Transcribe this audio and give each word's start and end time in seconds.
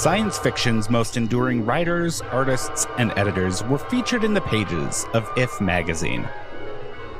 Science 0.00 0.38
fiction's 0.38 0.88
most 0.88 1.18
enduring 1.18 1.66
writers, 1.66 2.22
artists, 2.32 2.86
and 2.96 3.12
editors 3.18 3.62
were 3.64 3.76
featured 3.76 4.24
in 4.24 4.32
the 4.32 4.40
pages 4.40 5.04
of 5.12 5.30
If 5.36 5.60
magazine. 5.60 6.26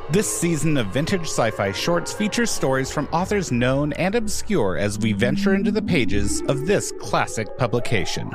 This 0.08 0.40
season 0.40 0.78
of 0.78 0.86
Vintage 0.86 1.26
Sci 1.26 1.50
Fi 1.50 1.72
Shorts 1.72 2.14
features 2.14 2.50
stories 2.50 2.90
from 2.90 3.06
authors 3.12 3.52
known 3.52 3.92
and 3.92 4.14
obscure 4.14 4.78
as 4.78 4.98
we 4.98 5.12
venture 5.12 5.54
into 5.54 5.70
the 5.70 5.82
pages 5.82 6.40
of 6.48 6.64
this 6.64 6.90
classic 6.92 7.58
publication. 7.58 8.32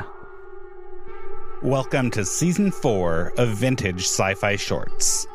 Welcome 1.64 2.12
to 2.12 2.24
Season 2.24 2.70
4 2.70 3.34
of 3.40 3.50
Vintage 3.58 4.04
Sci 4.04 4.36
Fi 4.36 4.58
Shorts. 4.58 5.26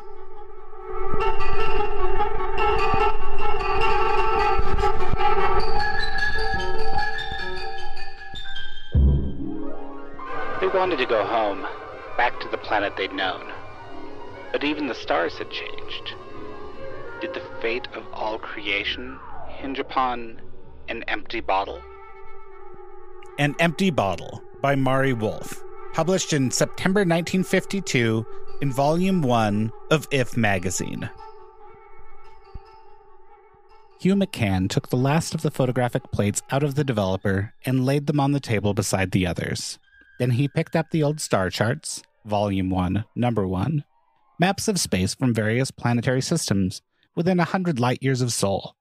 Wanted 10.81 10.97
to 10.97 11.05
go 11.05 11.23
home, 11.23 11.61
back 12.17 12.39
to 12.39 12.47
the 12.47 12.57
planet 12.57 12.97
they'd 12.97 13.13
known. 13.13 13.53
But 14.51 14.63
even 14.63 14.87
the 14.87 14.95
stars 14.95 15.37
had 15.37 15.51
changed. 15.51 16.15
Did 17.21 17.35
the 17.35 17.43
fate 17.61 17.87
of 17.93 18.03
all 18.11 18.39
creation 18.39 19.19
hinge 19.47 19.77
upon 19.77 20.41
an 20.89 21.03
empty 21.03 21.39
bottle? 21.39 21.79
An 23.37 23.53
Empty 23.59 23.91
Bottle 23.91 24.41
by 24.59 24.73
Mari 24.73 25.13
Wolf, 25.13 25.63
published 25.93 26.33
in 26.33 26.49
September 26.49 27.01
1952 27.01 28.25
in 28.63 28.71
Volume 28.71 29.21
1 29.21 29.71
of 29.91 30.07
If 30.09 30.35
magazine. 30.35 31.11
Hugh 33.99 34.15
McCann 34.15 34.67
took 34.67 34.89
the 34.89 34.97
last 34.97 35.35
of 35.35 35.43
the 35.43 35.51
photographic 35.51 36.11
plates 36.11 36.41
out 36.49 36.63
of 36.63 36.73
the 36.73 36.83
developer 36.83 37.53
and 37.67 37.85
laid 37.85 38.07
them 38.07 38.19
on 38.19 38.31
the 38.31 38.39
table 38.39 38.73
beside 38.73 39.11
the 39.11 39.27
others. 39.27 39.77
Then 40.21 40.29
he 40.29 40.47
picked 40.47 40.75
up 40.75 40.91
the 40.91 41.01
old 41.01 41.19
star 41.19 41.49
charts, 41.49 42.03
Volume 42.25 42.69
1, 42.69 43.05
Number 43.15 43.47
1, 43.47 43.83
maps 44.39 44.67
of 44.67 44.79
space 44.79 45.15
from 45.15 45.33
various 45.33 45.71
planetary 45.71 46.21
systems 46.21 46.83
within 47.15 47.39
a 47.39 47.45
hundred 47.45 47.79
light 47.79 48.03
years 48.03 48.21
of 48.21 48.31
Sol. 48.31 48.75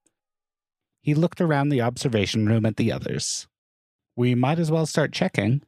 He 1.00 1.14
looked 1.14 1.41
around 1.41 1.70
the 1.70 1.80
observation 1.80 2.44
room 2.44 2.66
at 2.66 2.77
the 2.77 2.92
others. 2.92 3.48
We 4.14 4.34
might 4.34 4.58
as 4.58 4.70
well 4.70 4.84
start 4.84 5.14
checking. 5.14 5.62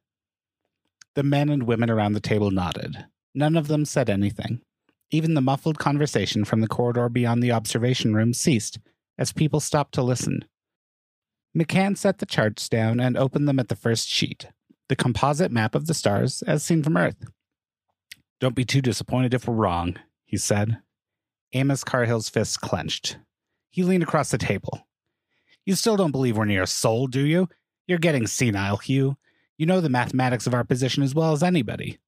The 1.14 1.22
men 1.22 1.48
and 1.48 1.62
women 1.62 1.88
around 1.88 2.12
the 2.12 2.20
table 2.20 2.50
nodded. 2.50 3.06
None 3.34 3.56
of 3.56 3.68
them 3.68 3.86
said 3.86 4.10
anything. 4.10 4.60
Even 5.10 5.32
the 5.32 5.40
muffled 5.40 5.78
conversation 5.78 6.44
from 6.44 6.60
the 6.60 6.68
corridor 6.68 7.08
beyond 7.08 7.42
the 7.42 7.52
observation 7.52 8.12
room 8.12 8.34
ceased 8.34 8.78
as 9.16 9.32
people 9.32 9.58
stopped 9.58 9.94
to 9.94 10.02
listen. 10.02 10.44
McCann 11.56 11.96
set 11.96 12.18
the 12.18 12.26
charts 12.26 12.68
down 12.68 13.00
and 13.00 13.16
opened 13.16 13.48
them 13.48 13.58
at 13.58 13.68
the 13.68 13.76
first 13.76 14.10
sheet, 14.10 14.48
the 14.92 14.96
composite 14.96 15.50
map 15.50 15.74
of 15.74 15.86
the 15.86 15.94
stars 15.94 16.42
as 16.42 16.62
seen 16.62 16.82
from 16.82 16.98
Earth. 16.98 17.16
Don't 18.40 18.54
be 18.54 18.66
too 18.66 18.82
disappointed 18.82 19.32
if 19.32 19.48
we're 19.48 19.54
wrong, 19.54 19.96
he 20.26 20.36
said. 20.36 20.82
Amos 21.54 21.82
Carhill's 21.82 22.28
fists 22.28 22.58
clenched. 22.58 23.16
He 23.70 23.84
leaned 23.84 24.02
across 24.02 24.30
the 24.30 24.36
table. 24.36 24.86
You 25.64 25.76
still 25.76 25.96
don't 25.96 26.10
believe 26.10 26.36
we're 26.36 26.44
near 26.44 26.64
a 26.64 26.66
Sol, 26.66 27.06
do 27.06 27.24
you? 27.24 27.48
You're 27.86 27.96
getting 27.96 28.26
senile, 28.26 28.76
Hugh. 28.76 29.16
You 29.56 29.64
know 29.64 29.80
the 29.80 29.88
mathematics 29.88 30.46
of 30.46 30.52
our 30.52 30.62
position 30.62 31.02
as 31.02 31.14
well 31.14 31.32
as 31.32 31.42
anybody. 31.42 31.98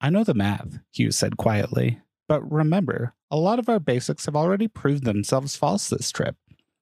I 0.00 0.08
know 0.08 0.24
the 0.24 0.32
math, 0.32 0.78
Hugh 0.94 1.10
said 1.10 1.36
quietly. 1.36 2.00
But 2.28 2.50
remember, 2.50 3.12
a 3.30 3.36
lot 3.36 3.58
of 3.58 3.68
our 3.68 3.78
basics 3.78 4.24
have 4.24 4.36
already 4.36 4.68
proved 4.68 5.04
themselves 5.04 5.54
false 5.54 5.90
this 5.90 6.10
trip. 6.10 6.36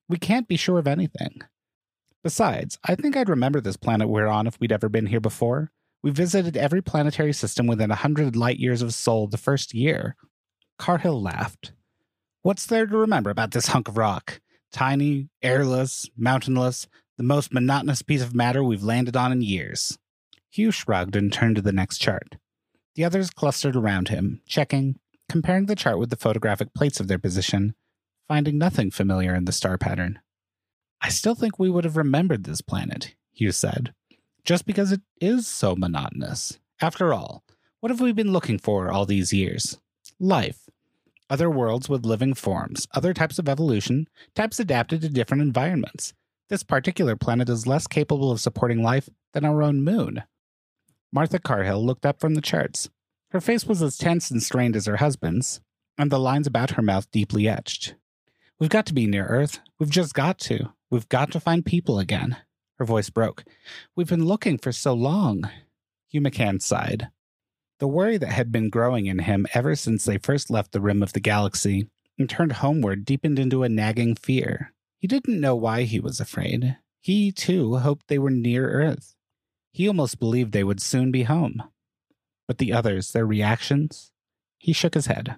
We 0.09 0.17
can't 0.17 0.47
be 0.47 0.57
sure 0.57 0.79
of 0.79 0.87
anything. 0.87 1.43
Besides, 2.23 2.79
I 2.85 2.95
think 2.95 3.17
I'd 3.17 3.29
remember 3.29 3.61
this 3.61 3.77
planet 3.77 4.09
we're 4.09 4.27
on 4.27 4.47
if 4.47 4.59
we'd 4.61 4.73
ever 4.73 4.89
been 4.89 5.06
here 5.06 5.21
before. 5.21 5.71
We 6.03 6.11
visited 6.11 6.56
every 6.56 6.83
planetary 6.83 7.33
system 7.33 7.67
within 7.67 7.91
a 7.91 7.97
hundred 7.97 8.37
light 8.37 8.59
years 8.59 8.83
of 8.83 8.95
Sol 8.95 9.27
the 9.27 9.37
first 9.37 9.75
year. 9.75 10.17
Carhill 10.78 11.21
laughed. 11.21 11.73
What's 12.43 12.67
there 12.67 12.87
to 12.87 12.97
remember 12.97 13.31
about 13.31 13.51
this 13.51 13.69
hunk 13.69 13.89
of 13.89 13.97
rock? 13.97 14.41
Tiny, 14.73 15.28
airless, 15.43 16.09
mountainless, 16.17 16.87
the 17.17 17.25
most 17.25 17.53
monotonous 17.53 18.03
piece 18.03 18.23
of 18.23 18.34
matter 18.34 18.62
we've 18.62 18.83
landed 18.83 19.17
on 19.17 19.33
in 19.33 19.43
years. 19.43 19.99
Hugh 20.51 20.71
shrugged 20.71 21.17
and 21.17 21.33
turned 21.33 21.57
to 21.57 21.62
the 21.62 21.73
next 21.73 21.99
chart. 21.99 22.37
The 22.95 23.05
others 23.05 23.31
clustered 23.31 23.77
around 23.77 24.09
him, 24.09 24.41
checking, 24.47 24.99
comparing 25.28 25.67
the 25.67 25.77
chart 25.77 25.99
with 25.99 26.11
the 26.11 26.17
photographic 26.17 26.75
plates 26.75 27.01
of 27.01 27.09
their 27.09 27.19
position, 27.19 27.75
finding 28.28 28.59
nothing 28.59 28.91
familiar 28.91 29.34
in 29.34 29.45
the 29.45 29.53
star 29.53 29.78
pattern. 29.78 30.21
I 31.00 31.10
still 31.10 31.34
think 31.34 31.59
we 31.59 31.70
would 31.70 31.84
have 31.84 31.97
remembered 31.97 32.44
this 32.44 32.60
planet, 32.60 33.14
Hugh 33.32 33.53
said, 33.53 33.94
just 34.44 34.66
because 34.66 34.92
it 34.92 35.00
is 35.20 35.47
so 35.47 35.76
monotonous. 35.76 36.59
After 36.81 37.12
all, 37.12 37.44
what 37.81 37.91
have 37.91 38.00
we 38.00 38.12
been 38.12 38.32
looking 38.32 38.59
for 38.59 38.91
all 38.91 39.06
these 39.06 39.32
years? 39.32 39.78
Life. 40.19 40.69
Other 41.31 41.50
worlds 41.50 41.88
with 41.88 42.06
living 42.06 42.34
forms, 42.34 42.86
other 42.94 43.14
types 43.14 43.38
of 43.38 43.48
evolution, 43.48 44.09
types 44.34 44.59
adapted 44.59 45.03
to 45.03 45.09
different 45.09 45.42
environments. 45.42 46.14
This 46.48 46.62
particular 46.62 47.15
planet 47.15 47.48
is 47.48 47.66
less 47.66 47.86
capable 47.86 48.32
of 48.32 48.41
supporting 48.41 48.82
life 48.82 49.09
than 49.34 49.44
our 49.44 49.62
own 49.62 49.84
moon. 49.84 50.22
Martha 51.12 51.38
Carhill 51.38 51.84
looked 51.84 52.06
up 52.06 52.20
from 52.20 52.34
the 52.34 52.41
charts. 52.41 52.88
Her 53.30 53.41
face 53.41 53.66
was 53.66 53.82
as 53.82 53.98
tense 53.98 54.30
and 54.30 54.42
strained 54.42 54.75
as 54.75 54.86
her 54.86 54.97
husband's, 54.97 55.60
and 55.98 56.10
the 56.10 56.19
lines 56.19 56.47
about 56.47 56.72
her 56.72 56.82
mouth 56.82 57.10
deeply 57.10 57.47
etched. 57.47 57.94
We've 58.59 58.70
got 58.70 58.86
to 58.86 58.94
be 58.94 59.06
near 59.06 59.26
Earth. 59.26 59.60
We've 59.78 59.91
just 59.91 60.15
got 60.15 60.38
to. 60.41 60.72
We've 60.91 61.09
got 61.09 61.31
to 61.32 61.41
find 61.41 61.66
people 61.66 61.99
again. 61.99 62.37
Her 62.78 62.84
voice 62.84 63.10
broke. 63.10 63.44
We've 63.94 64.09
been 64.09 64.25
looking 64.25 64.56
for 64.56 64.72
so 64.72 64.94
long. 64.94 65.50
Hugh 66.09 66.21
McCann 66.21 66.62
sighed. 66.62 67.09
The 67.78 67.88
worry 67.88 68.16
that 68.16 68.32
had 68.32 68.50
been 68.50 68.71
growing 68.71 69.06
in 69.06 69.21
him 69.21 69.47
ever 69.54 69.75
since 69.75 70.04
they 70.04 70.19
first 70.19 70.50
left 70.50 70.72
the 70.72 70.81
rim 70.81 71.03
of 71.03 71.12
the 71.12 71.21
galaxy 71.21 71.88
and 72.19 72.28
turned 72.28 72.53
homeward 72.53 73.04
deepened 73.04 73.38
into 73.38 73.62
a 73.62 73.69
nagging 73.69 74.15
fear. 74.15 74.72
He 74.98 75.06
didn't 75.06 75.41
know 75.41 75.54
why 75.54 75.82
he 75.82 76.00
was 76.00 76.21
afraid. 76.21 76.78
He, 77.00 77.31
too, 77.31 77.77
hoped 77.77 78.09
they 78.09 78.19
were 78.19 78.31
near 78.31 78.69
Earth. 78.71 79.15
He 79.72 79.87
almost 79.87 80.19
believed 80.19 80.53
they 80.53 80.65
would 80.65 80.81
soon 80.81 81.12
be 81.12 81.22
home. 81.25 81.62
But 82.48 82.59
the 82.59 82.72
others, 82.72 83.12
their 83.12 83.27
reactions? 83.27 84.10
He 84.59 84.72
shook 84.72 84.94
his 84.94 85.06
head. 85.06 85.37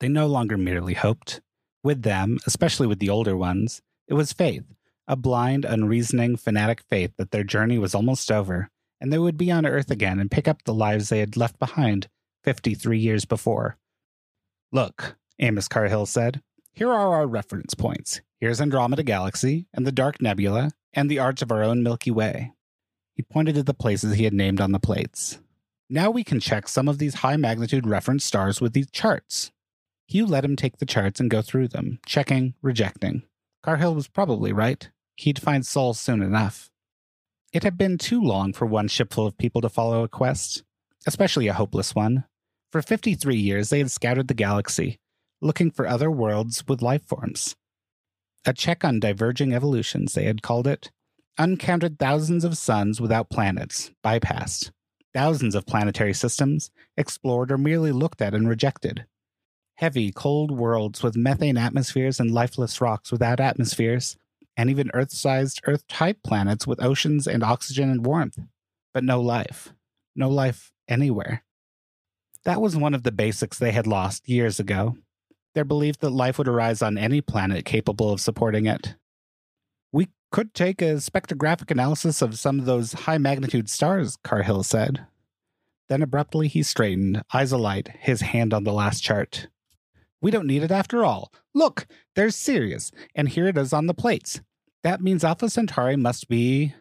They 0.00 0.08
no 0.08 0.26
longer 0.26 0.56
merely 0.56 0.94
hoped. 0.94 1.40
With 1.84 2.02
them, 2.02 2.38
especially 2.46 2.86
with 2.86 2.98
the 2.98 3.10
older 3.10 3.36
ones, 3.36 3.82
it 4.08 4.14
was 4.14 4.32
faith, 4.32 4.64
a 5.08 5.16
blind, 5.16 5.64
unreasoning, 5.64 6.36
fanatic 6.36 6.82
faith 6.88 7.12
that 7.16 7.30
their 7.30 7.44
journey 7.44 7.78
was 7.78 7.94
almost 7.94 8.30
over 8.30 8.70
and 9.00 9.12
they 9.12 9.18
would 9.18 9.36
be 9.36 9.50
on 9.50 9.66
Earth 9.66 9.90
again 9.90 10.18
and 10.18 10.30
pick 10.30 10.48
up 10.48 10.62
the 10.64 10.74
lives 10.74 11.08
they 11.08 11.20
had 11.20 11.36
left 11.36 11.58
behind 11.58 12.08
53 12.44 12.98
years 12.98 13.24
before. 13.24 13.76
Look, 14.72 15.16
Amos 15.38 15.68
Carhill 15.68 16.06
said, 16.06 16.42
here 16.72 16.90
are 16.90 17.14
our 17.14 17.26
reference 17.26 17.74
points. 17.74 18.20
Here's 18.38 18.60
Andromeda 18.60 19.02
Galaxy, 19.02 19.66
and 19.72 19.86
the 19.86 19.92
Dark 19.92 20.20
Nebula, 20.20 20.72
and 20.92 21.10
the 21.10 21.18
arch 21.18 21.40
of 21.40 21.50
our 21.50 21.62
own 21.62 21.82
Milky 21.82 22.10
Way. 22.10 22.52
He 23.14 23.22
pointed 23.22 23.54
to 23.54 23.62
the 23.62 23.72
places 23.72 24.14
he 24.14 24.24
had 24.24 24.34
named 24.34 24.60
on 24.60 24.72
the 24.72 24.78
plates. 24.78 25.38
Now 25.88 26.10
we 26.10 26.22
can 26.22 26.40
check 26.40 26.68
some 26.68 26.88
of 26.88 26.98
these 26.98 27.14
high 27.14 27.36
magnitude 27.36 27.86
reference 27.86 28.24
stars 28.24 28.60
with 28.60 28.74
these 28.74 28.90
charts. 28.90 29.52
Hugh 30.06 30.26
let 30.26 30.44
him 30.44 30.54
take 30.54 30.76
the 30.76 30.86
charts 30.86 31.18
and 31.18 31.30
go 31.30 31.40
through 31.40 31.68
them, 31.68 31.98
checking, 32.04 32.54
rejecting. 32.60 33.22
Carhill 33.62 33.94
was 33.94 34.08
probably 34.08 34.52
right. 34.52 34.90
He'd 35.16 35.40
find 35.40 35.66
Sol 35.66 35.94
soon 35.94 36.22
enough. 36.22 36.70
It 37.52 37.62
had 37.62 37.78
been 37.78 37.96
too 37.96 38.20
long 38.20 38.52
for 38.52 38.66
one 38.66 38.88
shipful 38.88 39.26
of 39.26 39.38
people 39.38 39.60
to 39.62 39.68
follow 39.68 40.04
a 40.04 40.08
quest, 40.08 40.62
especially 41.06 41.48
a 41.48 41.54
hopeless 41.54 41.94
one. 41.94 42.24
For 42.70 42.82
53 42.82 43.36
years, 43.36 43.70
they 43.70 43.78
had 43.78 43.90
scouted 43.90 44.28
the 44.28 44.34
galaxy, 44.34 44.98
looking 45.40 45.70
for 45.70 45.86
other 45.86 46.10
worlds 46.10 46.64
with 46.68 46.82
life 46.82 47.04
forms. 47.04 47.56
A 48.44 48.52
check 48.52 48.84
on 48.84 49.00
diverging 49.00 49.54
evolutions, 49.54 50.12
they 50.12 50.24
had 50.24 50.42
called 50.42 50.66
it. 50.66 50.90
Uncounted 51.38 51.98
thousands 51.98 52.44
of 52.44 52.58
suns 52.58 53.00
without 53.00 53.30
planets, 53.30 53.90
bypassed. 54.04 54.70
Thousands 55.14 55.54
of 55.54 55.66
planetary 55.66 56.12
systems, 56.12 56.70
explored 56.96 57.50
or 57.50 57.58
merely 57.58 57.92
looked 57.92 58.20
at 58.20 58.34
and 58.34 58.48
rejected. 58.48 59.06
Heavy, 59.76 60.12
cold 60.12 60.50
worlds 60.50 61.02
with 61.02 61.16
methane 61.16 61.56
atmospheres 61.56 62.20
and 62.20 62.30
lifeless 62.30 62.80
rocks 62.80 63.10
without 63.10 63.40
atmospheres, 63.40 64.16
and 64.56 64.70
even 64.70 64.90
Earth 64.94 65.12
sized, 65.12 65.60
Earth 65.64 65.86
type 65.88 66.18
planets 66.24 66.66
with 66.66 66.82
oceans 66.82 67.26
and 67.26 67.42
oxygen 67.42 67.90
and 67.90 68.04
warmth, 68.04 68.38
but 68.94 69.04
no 69.04 69.20
life. 69.20 69.72
No 70.14 70.28
life 70.30 70.72
anywhere. 70.88 71.44
That 72.44 72.60
was 72.60 72.76
one 72.76 72.94
of 72.94 73.02
the 73.02 73.12
basics 73.12 73.58
they 73.58 73.72
had 73.72 73.86
lost 73.86 74.28
years 74.28 74.58
ago 74.58 74.96
their 75.56 75.64
belief 75.64 75.96
that 75.98 76.10
life 76.10 76.36
would 76.36 76.46
arise 76.46 76.82
on 76.82 76.98
any 76.98 77.22
planet 77.22 77.64
capable 77.64 78.12
of 78.12 78.20
supporting 78.20 78.66
it. 78.66 78.94
We 79.90 80.08
could 80.30 80.52
take 80.52 80.82
a 80.82 80.96
spectrographic 80.96 81.70
analysis 81.70 82.20
of 82.20 82.38
some 82.38 82.60
of 82.60 82.66
those 82.66 82.92
high 82.92 83.16
magnitude 83.16 83.70
stars, 83.70 84.18
Carhill 84.22 84.62
said. 84.62 85.06
Then 85.88 86.02
abruptly 86.02 86.46
he 86.48 86.62
straightened, 86.62 87.22
eyes 87.32 87.52
alight, 87.52 87.88
his 87.98 88.20
hand 88.20 88.52
on 88.52 88.64
the 88.64 88.72
last 88.72 89.02
chart. 89.02 89.48
We 90.26 90.32
don't 90.32 90.48
need 90.48 90.64
it 90.64 90.72
after 90.72 91.04
all. 91.04 91.32
Look, 91.54 91.86
there's 92.16 92.34
Sirius, 92.34 92.90
and 93.14 93.28
here 93.28 93.46
it 93.46 93.56
is 93.56 93.72
on 93.72 93.86
the 93.86 93.94
plates. 93.94 94.40
That 94.82 95.00
means 95.00 95.22
Alpha 95.22 95.48
Centauri 95.48 95.94
must 95.94 96.28
be. 96.28 96.74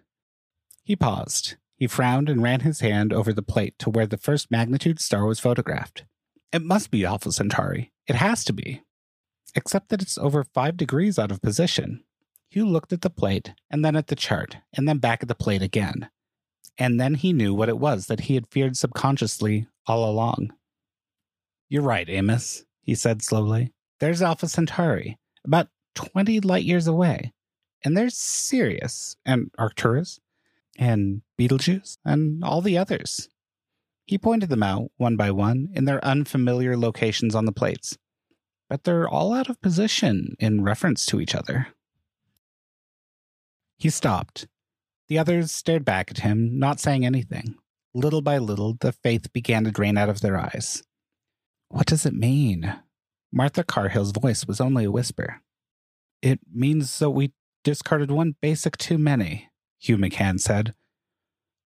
He 0.84 0.96
paused. 0.96 1.56
He 1.78 1.86
frowned 1.86 2.28
and 2.28 2.42
ran 2.42 2.62
his 2.62 2.80
hand 2.80 3.14
over 3.14 3.32
the 3.32 3.44
plate 3.44 3.78
to 3.78 3.92
where 3.92 4.08
the 4.08 4.18
first 4.18 4.50
magnitude 4.50 5.00
star 5.00 5.28
was 5.28 5.40
photographed. 5.40 6.06
It 6.52 6.64
must 6.64 6.90
be 6.90 7.06
Alpha 7.06 7.32
Centauri. 7.32 7.92
It 8.08 8.16
has 8.16 8.44
to 8.46 8.52
be. 8.52 8.82
Except 9.54 9.90
that 9.90 10.02
it's 10.02 10.18
over 10.18 10.44
five 10.44 10.76
degrees 10.76 11.20
out 11.20 11.30
of 11.30 11.44
position. 11.44 12.04
Hugh 12.50 12.66
looked 12.66 12.94
at 12.94 13.02
the 13.02 13.12
plate, 13.12 13.54
and 13.70 13.86
then 13.86 13.96
at 13.96 14.08
the 14.08 14.16
chart, 14.16 14.58
and 14.74 14.90
then 14.90 14.98
back 14.98 15.22
at 15.22 15.28
the 15.28 15.36
plate 15.36 15.62
again. 15.62 16.10
And 16.80 17.00
then 17.00 17.14
he 17.14 17.32
knew 17.32 17.54
what 17.54 17.70
it 17.70 17.78
was 17.78 18.08
that 18.08 18.22
he 18.22 18.34
had 18.34 18.48
feared 18.48 18.76
subconsciously 18.76 19.68
all 19.86 20.10
along. 20.10 20.52
You're 21.70 21.84
right, 21.84 22.10
Amos, 22.10 22.66
he 22.86 22.96
said 22.96 23.22
slowly. 23.22 23.74
There's 24.00 24.22
Alpha 24.22 24.48
Centauri, 24.48 25.18
about 25.44 25.70
20 25.96 26.40
light 26.42 26.64
years 26.64 26.88
away. 26.88 27.34
And 27.84 27.98
there's 27.98 28.18
Sirius, 28.18 29.16
and 29.26 29.52
Arcturus, 29.58 30.20
and 30.78 31.22
Betelgeuse, 31.38 31.98
and 32.06 32.44
all 32.44 32.62
the 32.62 32.78
others. 32.78 33.30
He 34.06 34.18
pointed 34.18 34.50
them 34.50 34.64
out, 34.64 34.92
one 34.98 35.16
by 35.16 35.32
one, 35.32 35.70
in 35.74 35.86
their 35.86 36.04
unfamiliar 36.06 36.78
locations 36.78 37.34
on 37.34 37.46
the 37.46 37.52
plates. 37.52 37.98
But 38.70 38.84
they're 38.84 39.08
all 39.08 39.34
out 39.34 39.50
of 39.50 39.62
position 39.62 40.36
in 40.40 40.64
reference 40.64 41.06
to 41.08 41.20
each 41.20 41.36
other. 41.36 41.68
He 43.78 43.90
stopped. 43.90 44.48
The 45.08 45.18
others 45.18 45.52
stared 45.52 45.86
back 45.86 46.12
at 46.12 46.20
him, 46.20 46.58
not 46.58 46.80
saying 46.80 47.06
anything. 47.06 47.56
Little 47.94 48.22
by 48.22 48.38
little, 48.38 48.76
the 48.80 48.92
faith 48.92 49.32
began 49.34 49.64
to 49.64 49.72
drain 49.72 49.98
out 49.98 50.10
of 50.10 50.22
their 50.22 50.38
eyes. 50.38 50.84
What 51.76 51.88
does 51.88 52.06
it 52.06 52.14
mean? 52.14 52.74
Martha 53.34 53.62
Carhill's 53.62 54.14
voice 54.14 54.48
was 54.48 54.62
only 54.62 54.86
a 54.86 54.92
whisper. 54.92 55.42
It 56.22 56.40
means 56.50 57.00
that 57.00 57.10
we 57.10 57.34
discarded 57.66 58.10
one 58.12 58.38
basic 58.42 58.78
too 58.78 58.98
many, 58.98 59.50
Hugh 59.78 59.98
McCann 59.98 60.40
said. 60.40 60.74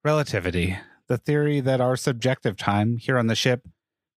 Relativity, 0.03 0.77
the 1.07 1.17
theory 1.17 1.61
that 1.61 1.79
our 1.79 1.95
subjective 1.95 2.57
time 2.57 2.97
here 2.97 3.17
on 3.17 3.27
the 3.27 3.33
ship 3.33 3.65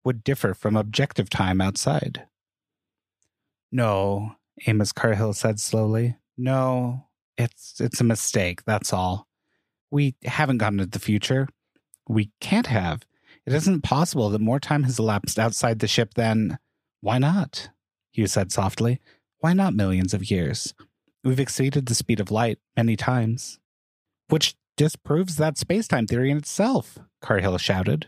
would 0.05 0.23
differ 0.23 0.53
from 0.53 0.77
objective 0.77 1.29
time 1.29 1.59
outside. 1.59 2.27
No, 3.69 4.37
Amos 4.65 4.93
Carhill 4.93 5.33
said 5.33 5.59
slowly. 5.59 6.15
No, 6.37 7.07
it's 7.37 7.81
it's 7.81 7.99
a 7.99 8.05
mistake, 8.05 8.63
that's 8.63 8.93
all. 8.93 9.27
We 9.91 10.15
haven't 10.23 10.59
gone 10.59 10.77
to 10.77 10.85
the 10.85 10.97
future. 10.97 11.49
We 12.07 12.31
can't 12.39 12.67
have. 12.67 13.01
It 13.45 13.53
isn't 13.53 13.81
possible 13.81 14.29
that 14.29 14.41
more 14.41 14.59
time 14.59 14.83
has 14.83 14.99
elapsed 14.99 15.37
outside 15.37 15.79
the 15.79 15.87
ship 15.87 16.13
than 16.13 16.57
why 17.01 17.17
not? 17.17 17.69
Hugh 18.11 18.27
said 18.27 18.51
softly. 18.51 19.01
Why 19.39 19.53
not 19.53 19.73
millions 19.73 20.13
of 20.13 20.31
years? 20.31 20.73
We've 21.23 21.39
exceeded 21.39 21.85
the 21.85 21.95
speed 21.95 22.19
of 22.19 22.31
light 22.31 22.59
many 22.77 22.95
times. 22.95 23.59
Which 24.29 24.55
disproves 24.77 25.35
that 25.35 25.57
space 25.57 25.87
time 25.87 26.07
theory 26.07 26.31
in 26.31 26.37
itself, 26.37 26.97
Carhill 27.21 27.57
shouted. 27.57 28.07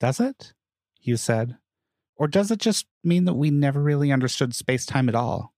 Does 0.00 0.18
it? 0.18 0.52
Hugh 1.00 1.16
said. 1.16 1.58
Or 2.16 2.26
does 2.26 2.50
it 2.50 2.58
just 2.58 2.86
mean 3.04 3.24
that 3.26 3.34
we 3.34 3.50
never 3.50 3.82
really 3.82 4.10
understood 4.10 4.54
space 4.54 4.84
time 4.84 5.08
at 5.08 5.14
all? 5.14 5.52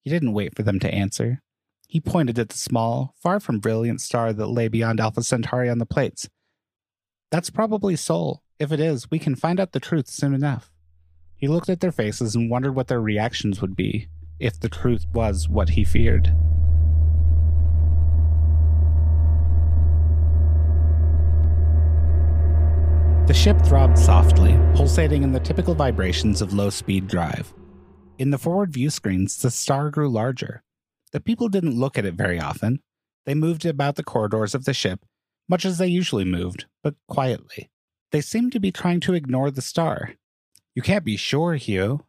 He 0.00 0.10
didn't 0.10 0.32
wait 0.32 0.56
for 0.56 0.62
them 0.62 0.80
to 0.80 0.92
answer. 0.92 1.40
He 1.86 2.00
pointed 2.00 2.38
at 2.38 2.48
the 2.48 2.56
small, 2.56 3.14
far 3.22 3.38
from 3.38 3.58
brilliant 3.58 4.00
star 4.00 4.32
that 4.32 4.46
lay 4.46 4.68
beyond 4.68 5.00
Alpha 5.00 5.22
Centauri 5.22 5.68
on 5.68 5.78
the 5.78 5.86
plates. 5.86 6.28
That's 7.30 7.50
probably 7.50 7.94
Sol. 7.94 8.42
If 8.58 8.72
it 8.72 8.80
is, 8.80 9.10
we 9.10 9.20
can 9.20 9.36
find 9.36 9.60
out 9.60 9.72
the 9.72 9.80
truth 9.80 10.08
soon 10.08 10.34
enough. 10.34 10.72
He 11.36 11.46
looked 11.46 11.68
at 11.68 11.80
their 11.80 11.92
faces 11.92 12.34
and 12.34 12.50
wondered 12.50 12.74
what 12.74 12.88
their 12.88 13.00
reactions 13.00 13.60
would 13.60 13.76
be 13.76 14.08
if 14.40 14.58
the 14.58 14.68
truth 14.68 15.06
was 15.14 15.48
what 15.48 15.70
he 15.70 15.84
feared. 15.84 16.34
The 23.28 23.34
ship 23.34 23.62
throbbed 23.62 23.96
softly, 23.96 24.58
pulsating 24.74 25.22
in 25.22 25.30
the 25.30 25.38
typical 25.38 25.76
vibrations 25.76 26.42
of 26.42 26.52
low 26.52 26.68
speed 26.68 27.06
drive. 27.06 27.54
In 28.18 28.30
the 28.30 28.38
forward 28.38 28.72
view 28.72 28.90
screens, 28.90 29.40
the 29.40 29.52
star 29.52 29.90
grew 29.90 30.10
larger. 30.10 30.64
The 31.12 31.20
people 31.20 31.48
didn't 31.48 31.78
look 31.78 31.96
at 31.96 32.04
it 32.04 32.14
very 32.14 32.40
often. 32.40 32.80
They 33.24 33.34
moved 33.34 33.64
about 33.64 33.94
the 33.94 34.02
corridors 34.02 34.54
of 34.54 34.64
the 34.64 34.74
ship, 34.74 35.04
much 35.50 35.64
as 35.64 35.78
they 35.78 35.88
usually 35.88 36.24
moved, 36.24 36.66
but 36.82 36.94
quietly. 37.08 37.68
They 38.12 38.20
seemed 38.20 38.52
to 38.52 38.60
be 38.60 38.70
trying 38.70 39.00
to 39.00 39.14
ignore 39.14 39.50
the 39.50 39.60
star. 39.60 40.14
You 40.76 40.82
can't 40.82 41.04
be 41.04 41.16
sure, 41.16 41.54
Hugh. 41.54 42.06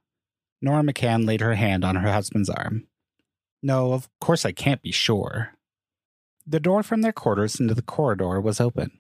Nora 0.61 0.83
McCann 0.83 1.25
laid 1.25 1.41
her 1.41 1.55
hand 1.55 1.83
on 1.83 1.95
her 1.95 2.11
husband's 2.11 2.49
arm. 2.49 2.88
No, 3.63 3.93
of 3.93 4.07
course 4.19 4.45
I 4.45 4.51
can't 4.51 4.83
be 4.83 4.91
sure. 4.91 5.53
The 6.45 6.59
door 6.59 6.83
from 6.83 7.01
their 7.01 7.11
quarters 7.11 7.59
into 7.59 7.73
the 7.73 7.81
corridor 7.81 8.39
was 8.39 8.61
open. 8.61 8.91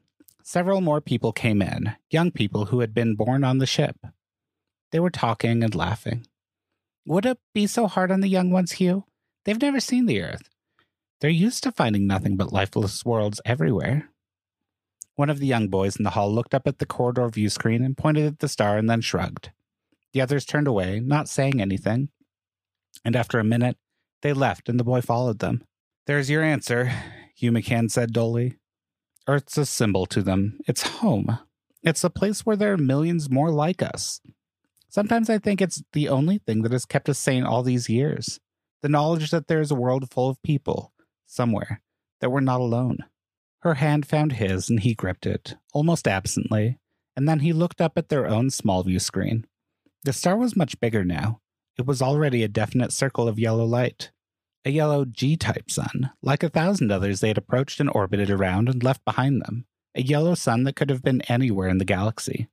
Several 0.43 0.81
more 0.81 1.01
people 1.01 1.31
came 1.31 1.61
in, 1.61 1.95
young 2.09 2.31
people 2.31 2.65
who 2.65 2.79
had 2.79 2.95
been 2.95 3.15
born 3.15 3.43
on 3.43 3.59
the 3.59 3.67
ship. 3.67 3.95
They 4.91 4.99
were 4.99 5.11
talking 5.11 5.63
and 5.63 5.75
laughing. 5.75 6.25
Would 7.05 7.27
it 7.27 7.39
be 7.53 7.67
so 7.67 7.87
hard 7.87 8.11
on 8.11 8.21
the 8.21 8.27
young 8.27 8.49
ones, 8.49 8.73
Hugh? 8.73 9.05
They've 9.45 9.61
never 9.61 9.79
seen 9.79 10.07
the 10.07 10.21
Earth. 10.21 10.49
They're 11.19 11.29
used 11.29 11.63
to 11.63 11.71
finding 11.71 12.07
nothing 12.07 12.37
but 12.37 12.51
lifeless 12.51 13.05
worlds 13.05 13.39
everywhere. 13.45 14.10
One 15.21 15.29
of 15.29 15.37
the 15.37 15.45
young 15.45 15.67
boys 15.67 15.97
in 15.97 16.03
the 16.03 16.09
hall 16.09 16.33
looked 16.33 16.55
up 16.55 16.67
at 16.67 16.79
the 16.79 16.85
corridor 16.87 17.29
view 17.29 17.47
screen 17.47 17.83
and 17.83 17.95
pointed 17.95 18.25
at 18.25 18.39
the 18.39 18.47
star 18.47 18.75
and 18.75 18.89
then 18.89 19.01
shrugged. 19.01 19.51
The 20.13 20.21
others 20.21 20.45
turned 20.45 20.67
away, 20.67 20.99
not 20.99 21.29
saying 21.29 21.61
anything. 21.61 22.09
And 23.05 23.15
after 23.15 23.37
a 23.37 23.43
minute, 23.43 23.77
they 24.23 24.33
left 24.33 24.67
and 24.67 24.79
the 24.79 24.83
boy 24.83 25.01
followed 25.01 25.37
them. 25.37 25.63
There's 26.07 26.31
your 26.31 26.41
answer, 26.41 26.91
Hugh 27.35 27.51
McCann 27.51 27.91
said 27.91 28.13
dully. 28.13 28.57
Earth's 29.27 29.59
a 29.59 29.67
symbol 29.67 30.07
to 30.07 30.23
them. 30.23 30.57
It's 30.67 30.87
home. 30.87 31.37
It's 31.83 32.03
a 32.03 32.09
place 32.09 32.43
where 32.43 32.55
there 32.55 32.73
are 32.73 32.77
millions 32.77 33.29
more 33.29 33.51
like 33.51 33.83
us. 33.83 34.21
Sometimes 34.89 35.29
I 35.29 35.37
think 35.37 35.61
it's 35.61 35.83
the 35.93 36.09
only 36.09 36.39
thing 36.39 36.63
that 36.63 36.71
has 36.71 36.85
kept 36.85 37.07
us 37.09 37.19
sane 37.19 37.43
all 37.43 37.61
these 37.61 37.87
years 37.87 38.39
the 38.81 38.89
knowledge 38.89 39.29
that 39.29 39.47
there 39.47 39.61
is 39.61 39.69
a 39.69 39.75
world 39.75 40.09
full 40.09 40.29
of 40.29 40.41
people, 40.41 40.93
somewhere, 41.27 41.79
that 42.21 42.31
we're 42.31 42.39
not 42.39 42.59
alone. 42.59 43.05
Her 43.61 43.75
hand 43.75 44.05
found 44.05 44.33
his 44.33 44.69
and 44.69 44.79
he 44.79 44.93
gripped 44.93 45.25
it, 45.25 45.55
almost 45.73 46.07
absently, 46.07 46.79
and 47.15 47.27
then 47.27 47.39
he 47.39 47.53
looked 47.53 47.81
up 47.81 47.97
at 47.97 48.09
their 48.09 48.27
own 48.27 48.49
small 48.49 48.83
view 48.83 48.99
screen. 48.99 49.45
The 50.03 50.13
star 50.13 50.37
was 50.37 50.55
much 50.55 50.79
bigger 50.79 51.03
now. 51.03 51.41
It 51.77 51.85
was 51.85 52.01
already 52.01 52.43
a 52.43 52.47
definite 52.47 52.91
circle 52.91 53.27
of 53.27 53.39
yellow 53.39 53.65
light 53.65 54.11
a 54.65 54.69
yellow 54.69 55.05
G 55.05 55.37
type 55.37 55.71
sun, 55.71 56.11
like 56.21 56.43
a 56.43 56.49
thousand 56.49 56.91
others 56.91 57.19
they 57.19 57.29
had 57.29 57.37
approached 57.37 57.79
and 57.79 57.89
orbited 57.89 58.29
around 58.29 58.69
and 58.69 58.83
left 58.83 59.03
behind 59.05 59.41
them, 59.41 59.65
a 59.95 60.01
yellow 60.01 60.35
sun 60.35 60.63
that 60.63 60.75
could 60.75 60.89
have 60.89 61.03
been 61.03 61.21
anywhere 61.23 61.67
in 61.67 61.77
the 61.77 61.85
galaxy. 61.85 62.47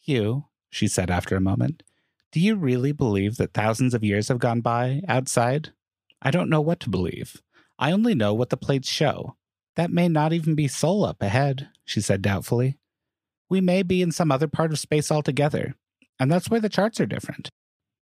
Hugh, 0.00 0.46
she 0.70 0.88
said 0.88 1.10
after 1.10 1.36
a 1.36 1.40
moment, 1.40 1.82
do 2.30 2.40
you 2.40 2.56
really 2.56 2.92
believe 2.92 3.36
that 3.36 3.52
thousands 3.52 3.92
of 3.92 4.02
years 4.02 4.28
have 4.28 4.38
gone 4.38 4.62
by 4.62 5.02
outside? 5.06 5.70
I 6.22 6.30
don't 6.30 6.48
know 6.48 6.62
what 6.62 6.80
to 6.80 6.90
believe. 6.90 7.42
I 7.78 7.92
only 7.92 8.14
know 8.14 8.32
what 8.32 8.48
the 8.48 8.56
plates 8.56 8.88
show. 8.88 9.36
That 9.76 9.90
may 9.90 10.08
not 10.08 10.32
even 10.32 10.54
be 10.54 10.68
Sol 10.68 11.04
up 11.04 11.22
ahead, 11.22 11.68
she 11.84 12.00
said 12.00 12.22
doubtfully. 12.22 12.76
We 13.48 13.60
may 13.60 13.82
be 13.82 14.02
in 14.02 14.12
some 14.12 14.30
other 14.30 14.48
part 14.48 14.72
of 14.72 14.78
space 14.78 15.10
altogether, 15.10 15.74
and 16.18 16.30
that's 16.30 16.50
where 16.50 16.60
the 16.60 16.68
charts 16.68 17.00
are 17.00 17.06
different. 17.06 17.48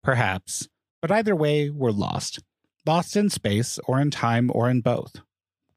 Perhaps, 0.03 0.69
but 1.01 1.11
either 1.11 1.37
way, 1.37 1.71
we're 1.71 1.91
lost 1.91 2.41
lost 2.89 3.17
in 3.17 3.29
space 3.29 3.79
or 3.85 4.01
in 4.01 4.11
time 4.11 4.51
or 4.55 4.71
in 4.71 4.81
both. 4.81 5.21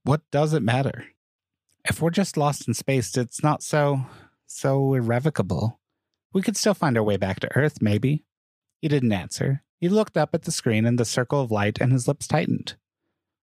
What 0.03 0.21
does 0.31 0.53
it 0.53 0.63
matter? 0.63 1.07
If 1.83 2.01
we're 2.01 2.09
just 2.09 2.37
lost 2.37 2.69
in 2.69 2.73
space, 2.73 3.17
it's 3.17 3.43
not 3.43 3.61
so, 3.61 4.05
so 4.47 4.93
irrevocable. 4.93 5.79
We 6.31 6.41
could 6.41 6.55
still 6.55 6.73
find 6.73 6.97
our 6.97 7.03
way 7.03 7.17
back 7.17 7.41
to 7.41 7.53
Earth, 7.53 7.81
maybe. 7.81 8.23
He 8.81 8.87
didn't 8.87 9.11
answer. 9.11 9.61
He 9.81 9.89
looked 9.89 10.15
up 10.15 10.29
at 10.33 10.43
the 10.43 10.51
screen 10.51 10.85
and 10.85 10.97
the 10.97 11.03
circle 11.03 11.41
of 11.41 11.51
light 11.51 11.79
and 11.81 11.91
his 11.91 12.07
lips 12.07 12.27
tightened. 12.27 12.75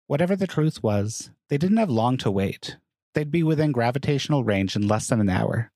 Whatever 0.08 0.36
the 0.36 0.48
truth 0.48 0.82
was, 0.82 1.30
they 1.50 1.58
didn't 1.58 1.78
have 1.78 1.90
long 1.90 2.18
to 2.18 2.32
wait. 2.32 2.78
They'd 3.14 3.32
be 3.32 3.44
within 3.44 3.72
gravitational 3.72 4.44
range 4.44 4.76
in 4.76 4.88
less 4.88 5.08
than 5.08 5.22
an 5.22 5.30
hour. 5.30 5.72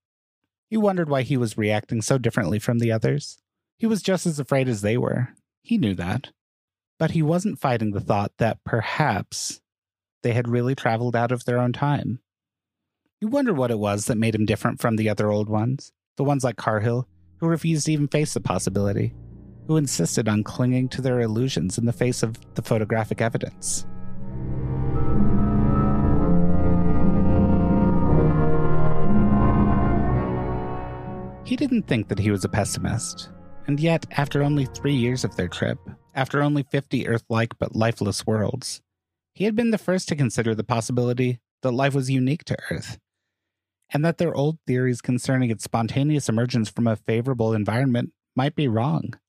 He 0.70 0.78
wondered 0.78 1.10
why 1.10 1.22
he 1.22 1.38
was 1.38 1.58
reacting 1.58 2.02
so 2.02 2.18
differently 2.18 2.60
from 2.60 2.80
the 2.80 2.92
others. 2.92 3.38
He 3.78 3.86
was 3.86 4.02
just 4.02 4.26
as 4.26 4.40
afraid 4.40 4.68
as 4.68 4.82
they 4.82 4.98
were. 4.98 5.30
He 5.62 5.78
knew 5.78 5.94
that 5.96 6.32
but 7.02 7.12
he 7.12 7.24
wasn't 7.24 7.58
fighting 7.58 7.94
the 7.94 8.00
thought 8.00 8.32
that 8.38 8.64
perhaps 8.64 9.60
they 10.22 10.34
had 10.34 10.48
really 10.48 10.76
traveled 10.76 11.16
out 11.16 11.32
of 11.32 11.46
their 11.46 11.58
own 11.58 11.74
time. 11.74 12.20
He 13.20 13.26
wondered 13.26 13.58
what 13.58 13.72
it 13.72 13.80
was 13.80 14.06
that 14.06 14.20
made 14.20 14.36
him 14.36 14.46
different 14.46 14.80
from 14.80 14.98
the 14.98 15.10
other 15.10 15.32
old 15.32 15.50
ones, 15.50 15.92
the 16.16 16.24
ones 16.24 16.44
like 16.44 16.58
Carhill, 16.58 17.08
who 17.40 17.48
refused 17.48 17.88
to 17.88 17.94
even 17.94 18.08
face 18.08 18.36
the 18.36 18.40
possibility, 18.40 19.16
who 19.66 19.78
insisted 19.78 20.30
on 20.30 20.44
clinging 20.44 20.90
to 20.90 21.02
their 21.02 21.22
illusions 21.22 21.80
in 21.80 21.88
the 21.88 21.92
face 21.92 22.22
of 22.22 22.38
the 22.54 22.62
photographic 22.62 23.20
evidence. 23.20 23.88
He 31.52 31.58
didn't 31.58 31.84
think 31.84 32.08
that 32.08 32.20
he 32.20 32.32
was 32.32 32.46
a 32.46 32.48
pessimist, 32.48 33.30
and 33.68 33.78
yet, 33.78 34.06
after 34.12 34.42
only 34.42 34.68
three 34.68 34.96
years 34.96 35.26
of 35.26 35.36
their 35.36 35.50
trip, 35.50 35.78
after 36.16 36.42
only 36.42 36.64
50 36.64 37.10
Earth 37.10 37.26
like 37.28 37.60
but 37.60 37.76
lifeless 37.76 38.26
worlds, 38.26 38.82
he 39.34 39.44
had 39.44 39.54
been 39.54 39.72
the 39.72 39.78
first 39.78 40.08
to 40.08 40.16
consider 40.16 40.56
the 40.56 40.64
possibility 40.64 41.42
that 41.62 41.74
life 41.74 41.94
was 41.94 42.10
unique 42.10 42.46
to 42.46 42.58
Earth, 42.70 43.00
and 43.90 44.06
that 44.06 44.18
their 44.18 44.34
old 44.34 44.60
theories 44.66 45.02
concerning 45.02 45.50
its 45.50 45.66
spontaneous 45.66 46.30
emergence 46.30 46.70
from 46.70 46.88
a 46.88 46.96
favorable 46.96 47.52
environment 47.52 48.14
might 48.34 48.56
be 48.56 48.70
wrong. 48.70 49.20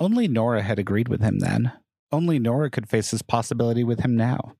Only 0.00 0.26
Nora 0.26 0.62
had 0.62 0.80
agreed 0.80 1.06
with 1.06 1.20
him 1.20 1.38
then. 1.38 1.70
Only 2.10 2.40
Nora 2.40 2.68
could 2.68 2.88
face 2.88 3.12
this 3.12 3.22
possibility 3.22 3.84
with 3.84 4.00
him 4.00 4.16
now. 4.16 4.56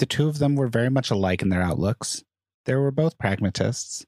The 0.00 0.06
two 0.06 0.26
of 0.26 0.40
them 0.40 0.56
were 0.56 0.66
very 0.66 0.90
much 0.90 1.12
alike 1.12 1.42
in 1.42 1.50
their 1.50 1.62
outlooks. 1.62 2.24
They 2.64 2.74
were 2.74 2.90
both 2.90 3.18
pragmatists. 3.18 4.04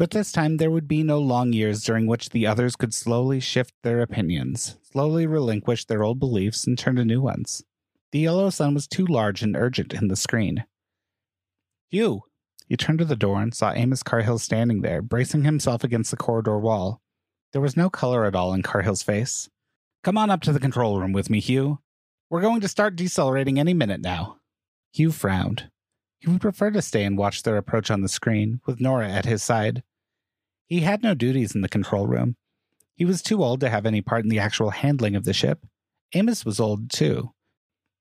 But 0.00 0.12
this 0.12 0.32
time 0.32 0.56
there 0.56 0.70
would 0.70 0.88
be 0.88 1.02
no 1.02 1.18
long 1.18 1.52
years 1.52 1.84
during 1.84 2.06
which 2.06 2.30
the 2.30 2.46
others 2.46 2.74
could 2.74 2.94
slowly 2.94 3.38
shift 3.38 3.74
their 3.82 4.00
opinions, 4.00 4.78
slowly 4.80 5.26
relinquish 5.26 5.84
their 5.84 6.02
old 6.02 6.18
beliefs, 6.18 6.66
and 6.66 6.78
turn 6.78 6.96
to 6.96 7.04
new 7.04 7.20
ones. 7.20 7.64
The 8.10 8.20
yellow 8.20 8.48
sun 8.48 8.72
was 8.72 8.86
too 8.86 9.04
large 9.04 9.42
and 9.42 9.54
urgent 9.54 9.92
in 9.92 10.08
the 10.08 10.16
screen. 10.16 10.64
Hugh! 11.90 12.22
He 12.66 12.78
turned 12.78 12.98
to 13.00 13.04
the 13.04 13.14
door 13.14 13.42
and 13.42 13.54
saw 13.54 13.74
Amos 13.74 14.02
Carhill 14.02 14.38
standing 14.38 14.80
there, 14.80 15.02
bracing 15.02 15.44
himself 15.44 15.84
against 15.84 16.10
the 16.10 16.16
corridor 16.16 16.58
wall. 16.58 17.02
There 17.52 17.60
was 17.60 17.76
no 17.76 17.90
color 17.90 18.24
at 18.24 18.34
all 18.34 18.54
in 18.54 18.62
Carhill's 18.62 19.02
face. 19.02 19.50
Come 20.02 20.16
on 20.16 20.30
up 20.30 20.40
to 20.44 20.52
the 20.54 20.58
control 20.58 20.98
room 20.98 21.12
with 21.12 21.28
me, 21.28 21.40
Hugh. 21.40 21.80
We're 22.30 22.40
going 22.40 22.62
to 22.62 22.68
start 22.68 22.96
decelerating 22.96 23.60
any 23.60 23.74
minute 23.74 24.00
now. 24.00 24.38
Hugh 24.94 25.12
frowned. 25.12 25.68
He 26.20 26.30
would 26.30 26.40
prefer 26.40 26.70
to 26.70 26.80
stay 26.80 27.04
and 27.04 27.18
watch 27.18 27.42
their 27.42 27.58
approach 27.58 27.90
on 27.90 28.00
the 28.00 28.08
screen, 28.08 28.62
with 28.64 28.80
Nora 28.80 29.06
at 29.06 29.26
his 29.26 29.42
side. 29.42 29.82
He 30.70 30.80
had 30.80 31.02
no 31.02 31.14
duties 31.14 31.56
in 31.56 31.62
the 31.62 31.68
control 31.68 32.06
room. 32.06 32.36
He 32.94 33.04
was 33.04 33.22
too 33.22 33.42
old 33.42 33.58
to 33.60 33.68
have 33.68 33.86
any 33.86 34.00
part 34.00 34.22
in 34.22 34.30
the 34.30 34.38
actual 34.38 34.70
handling 34.70 35.16
of 35.16 35.24
the 35.24 35.32
ship. 35.32 35.66
Amos 36.14 36.44
was 36.44 36.60
old, 36.60 36.90
too. 36.90 37.32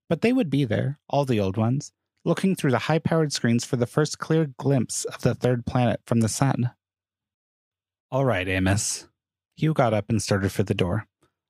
But 0.07 0.21
they 0.21 0.31
would 0.31 0.51
be 0.51 0.65
there, 0.65 0.99
all 1.09 1.25
the 1.25 1.39
old 1.39 1.57
ones, 1.57 1.91
looking 2.23 2.55
through 2.55 2.69
the 2.69 2.79
high 2.79 2.99
powered 2.99 3.33
screens 3.33 3.65
for 3.65 3.75
the 3.75 3.87
first 3.87 4.19
clear 4.19 4.51
glimpse 4.57 5.03
of 5.05 5.21
the 5.21 5.33
third 5.33 5.65
planet 5.65 6.01
from 6.05 6.19
the 6.19 6.29
sun. 6.29 6.69
All 8.11 8.23
right, 8.23 8.47
Amos. 8.47 9.07
Hugh 9.57 9.73
got 9.73 9.95
up 9.95 10.05
and 10.09 10.21
started 10.21 10.51
for 10.51 10.61
the 10.61 10.75
door. 10.75 11.07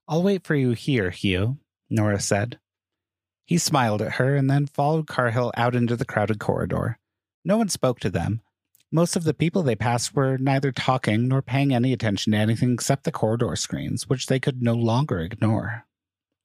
I'll 0.07 0.23
wait 0.23 0.45
for 0.45 0.55
you 0.55 0.71
here, 0.71 1.09
Hugh, 1.09 1.57
Nora 1.89 2.21
said. 2.21 2.59
He 3.45 3.57
smiled 3.57 4.01
at 4.01 4.13
her 4.13 4.37
and 4.37 4.49
then 4.49 4.67
followed 4.67 5.07
Carhill 5.07 5.51
out 5.57 5.75
into 5.75 5.97
the 5.97 6.05
crowded 6.05 6.39
corridor. 6.39 6.97
No 7.43 7.57
one 7.57 7.67
spoke 7.67 7.99
to 7.99 8.09
them, 8.09 8.41
most 8.91 9.15
of 9.15 9.23
the 9.23 9.33
people 9.33 9.61
they 9.61 9.75
passed 9.75 10.15
were 10.15 10.37
neither 10.37 10.71
talking 10.71 11.27
nor 11.27 11.41
paying 11.41 11.73
any 11.73 11.93
attention 11.93 12.31
to 12.31 12.37
anything 12.37 12.73
except 12.73 13.03
the 13.03 13.11
corridor 13.11 13.55
screens, 13.55 14.09
which 14.09 14.25
they 14.25 14.39
could 14.39 14.61
no 14.61 14.73
longer 14.73 15.19
ignore. 15.19 15.85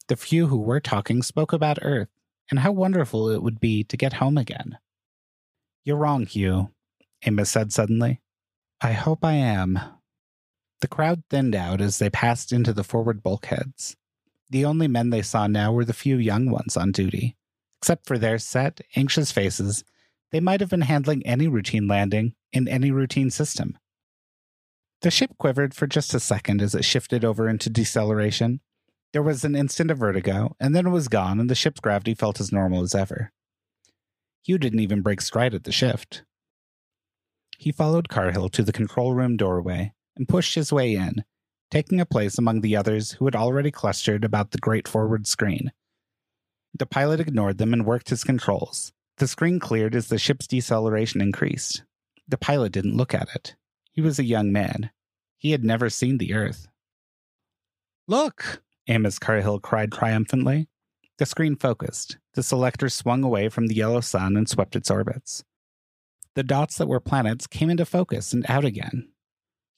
The 0.08 0.16
few 0.16 0.48
who 0.48 0.58
were 0.58 0.80
talking 0.80 1.22
spoke 1.22 1.52
about 1.52 1.78
Earth 1.80 2.08
and 2.50 2.60
how 2.60 2.72
wonderful 2.72 3.30
it 3.30 3.42
would 3.42 3.60
be 3.60 3.84
to 3.84 3.96
get 3.96 4.14
home 4.14 4.36
again. 4.36 4.78
You're 5.84 5.96
wrong, 5.96 6.26
Hugh, 6.26 6.70
Amos 7.24 7.50
said 7.50 7.72
suddenly. 7.72 8.20
I 8.80 8.92
hope 8.92 9.24
I 9.24 9.32
am. 9.32 9.78
The 10.80 10.88
crowd 10.88 11.22
thinned 11.30 11.54
out 11.54 11.80
as 11.80 11.98
they 11.98 12.10
passed 12.10 12.52
into 12.52 12.74
the 12.74 12.84
forward 12.84 13.22
bulkheads. 13.22 13.96
The 14.50 14.66
only 14.66 14.88
men 14.88 15.08
they 15.08 15.22
saw 15.22 15.46
now 15.46 15.72
were 15.72 15.86
the 15.86 15.94
few 15.94 16.18
young 16.18 16.50
ones 16.50 16.76
on 16.76 16.92
duty. 16.92 17.36
Except 17.80 18.06
for 18.06 18.18
their 18.18 18.38
set, 18.38 18.82
anxious 18.94 19.32
faces, 19.32 19.84
they 20.34 20.40
might 20.40 20.58
have 20.58 20.70
been 20.70 20.80
handling 20.80 21.24
any 21.24 21.46
routine 21.46 21.86
landing 21.86 22.34
in 22.52 22.66
any 22.66 22.90
routine 22.90 23.30
system. 23.30 23.78
The 25.02 25.10
ship 25.12 25.30
quivered 25.38 25.74
for 25.74 25.86
just 25.86 26.12
a 26.12 26.18
second 26.18 26.60
as 26.60 26.74
it 26.74 26.84
shifted 26.84 27.24
over 27.24 27.48
into 27.48 27.70
deceleration. 27.70 28.58
There 29.12 29.22
was 29.22 29.44
an 29.44 29.54
instant 29.54 29.92
of 29.92 29.98
vertigo, 29.98 30.56
and 30.58 30.74
then 30.74 30.88
it 30.88 30.90
was 30.90 31.06
gone, 31.06 31.38
and 31.38 31.48
the 31.48 31.54
ship's 31.54 31.78
gravity 31.78 32.14
felt 32.14 32.40
as 32.40 32.50
normal 32.50 32.82
as 32.82 32.96
ever. 32.96 33.30
Hugh 34.44 34.58
didn't 34.58 34.80
even 34.80 35.02
break 35.02 35.20
stride 35.20 35.54
at 35.54 35.62
the 35.62 35.70
shift. 35.70 36.24
He 37.56 37.70
followed 37.70 38.08
Carhill 38.08 38.48
to 38.48 38.64
the 38.64 38.72
control 38.72 39.14
room 39.14 39.36
doorway 39.36 39.92
and 40.16 40.26
pushed 40.26 40.56
his 40.56 40.72
way 40.72 40.94
in, 40.94 41.22
taking 41.70 42.00
a 42.00 42.06
place 42.06 42.38
among 42.38 42.60
the 42.60 42.74
others 42.74 43.12
who 43.12 43.26
had 43.26 43.36
already 43.36 43.70
clustered 43.70 44.24
about 44.24 44.50
the 44.50 44.58
great 44.58 44.88
forward 44.88 45.28
screen. 45.28 45.70
The 46.76 46.86
pilot 46.86 47.20
ignored 47.20 47.58
them 47.58 47.72
and 47.72 47.86
worked 47.86 48.08
his 48.08 48.24
controls, 48.24 48.92
the 49.18 49.28
screen 49.28 49.60
cleared 49.60 49.94
as 49.94 50.08
the 50.08 50.18
ship's 50.18 50.46
deceleration 50.46 51.20
increased. 51.20 51.84
The 52.26 52.38
pilot 52.38 52.72
didn't 52.72 52.96
look 52.96 53.14
at 53.14 53.28
it. 53.34 53.54
He 53.92 54.00
was 54.00 54.18
a 54.18 54.24
young 54.24 54.52
man. 54.52 54.90
He 55.36 55.52
had 55.52 55.64
never 55.64 55.88
seen 55.90 56.18
the 56.18 56.34
Earth. 56.34 56.66
Look! 58.08 58.62
Amos 58.88 59.18
Carhill 59.18 59.60
cried 59.60 59.92
triumphantly. 59.92 60.68
The 61.18 61.26
screen 61.26 61.56
focused. 61.56 62.18
The 62.34 62.42
selector 62.42 62.88
swung 62.88 63.22
away 63.22 63.48
from 63.48 63.68
the 63.68 63.74
yellow 63.74 64.00
sun 64.00 64.36
and 64.36 64.48
swept 64.48 64.74
its 64.74 64.90
orbits. 64.90 65.44
The 66.34 66.42
dots 66.42 66.76
that 66.78 66.88
were 66.88 67.00
planets 67.00 67.46
came 67.46 67.70
into 67.70 67.84
focus 67.84 68.32
and 68.32 68.44
out 68.48 68.64
again. 68.64 69.10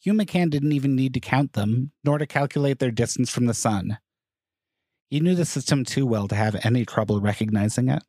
Hugh 0.01 0.15
McCann 0.15 0.51
didn't 0.51 0.73
even 0.73 0.97
need 0.97 1.13
to 1.15 1.21
count 1.21 1.53
them, 1.53 1.93
nor 2.03 2.17
to 2.19 2.27
calculate 2.27 2.79
their 2.79 2.91
distance 2.91 3.29
from 3.31 3.47
the 3.47 3.55
sun. 3.55 3.99
He 5.09 5.21
knew 5.21 5.35
the 5.35 5.45
system 5.45 5.85
too 5.85 6.07
well 6.07 6.27
to 6.29 6.35
have 6.35 6.57
any 6.65 6.85
trouble 6.85 7.21
recognizing 7.21 7.89
it. 7.89 8.03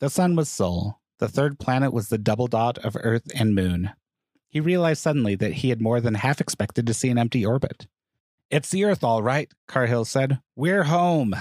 The 0.00 0.10
sun 0.10 0.36
was 0.36 0.48
Sol. 0.48 1.00
The 1.18 1.28
third 1.28 1.58
planet 1.58 1.92
was 1.92 2.08
the 2.08 2.18
double 2.18 2.46
dot 2.46 2.78
of 2.78 2.96
Earth 3.00 3.30
and 3.34 3.54
Moon. 3.54 3.92
He 4.48 4.60
realized 4.60 5.02
suddenly 5.02 5.34
that 5.36 5.54
he 5.54 5.70
had 5.70 5.80
more 5.80 6.00
than 6.00 6.14
half 6.14 6.40
expected 6.40 6.86
to 6.86 6.94
see 6.94 7.08
an 7.08 7.18
empty 7.18 7.44
orbit. 7.44 7.86
It's 8.50 8.70
the 8.70 8.84
Earth, 8.84 9.02
all 9.02 9.22
right, 9.22 9.50
Carhill 9.66 10.04
said. 10.04 10.40
We're 10.54 10.84
home. 10.84 11.34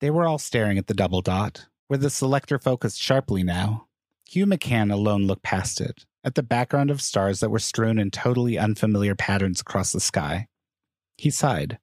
They 0.00 0.10
were 0.10 0.26
all 0.26 0.38
staring 0.38 0.78
at 0.78 0.86
the 0.86 0.94
double 0.94 1.22
dot, 1.22 1.66
where 1.86 1.98
the 1.98 2.10
selector 2.10 2.58
focused 2.58 3.00
sharply 3.00 3.42
now. 3.42 3.86
Hugh 4.26 4.46
McCann 4.46 4.92
alone 4.92 5.26
looked 5.26 5.42
past 5.42 5.80
it, 5.80 6.04
at 6.22 6.34
the 6.34 6.42
background 6.42 6.90
of 6.90 7.00
stars 7.00 7.40
that 7.40 7.50
were 7.50 7.58
strewn 7.58 7.98
in 7.98 8.10
totally 8.10 8.58
unfamiliar 8.58 9.14
patterns 9.14 9.60
across 9.60 9.92
the 9.92 10.00
sky. 10.00 10.48
He 11.16 11.30
sighed. 11.30 11.78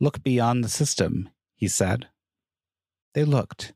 Look 0.00 0.22
beyond 0.22 0.64
the 0.64 0.68
system, 0.68 1.28
he 1.54 1.68
said. 1.68 2.08
They 3.14 3.24
looked. 3.24 3.74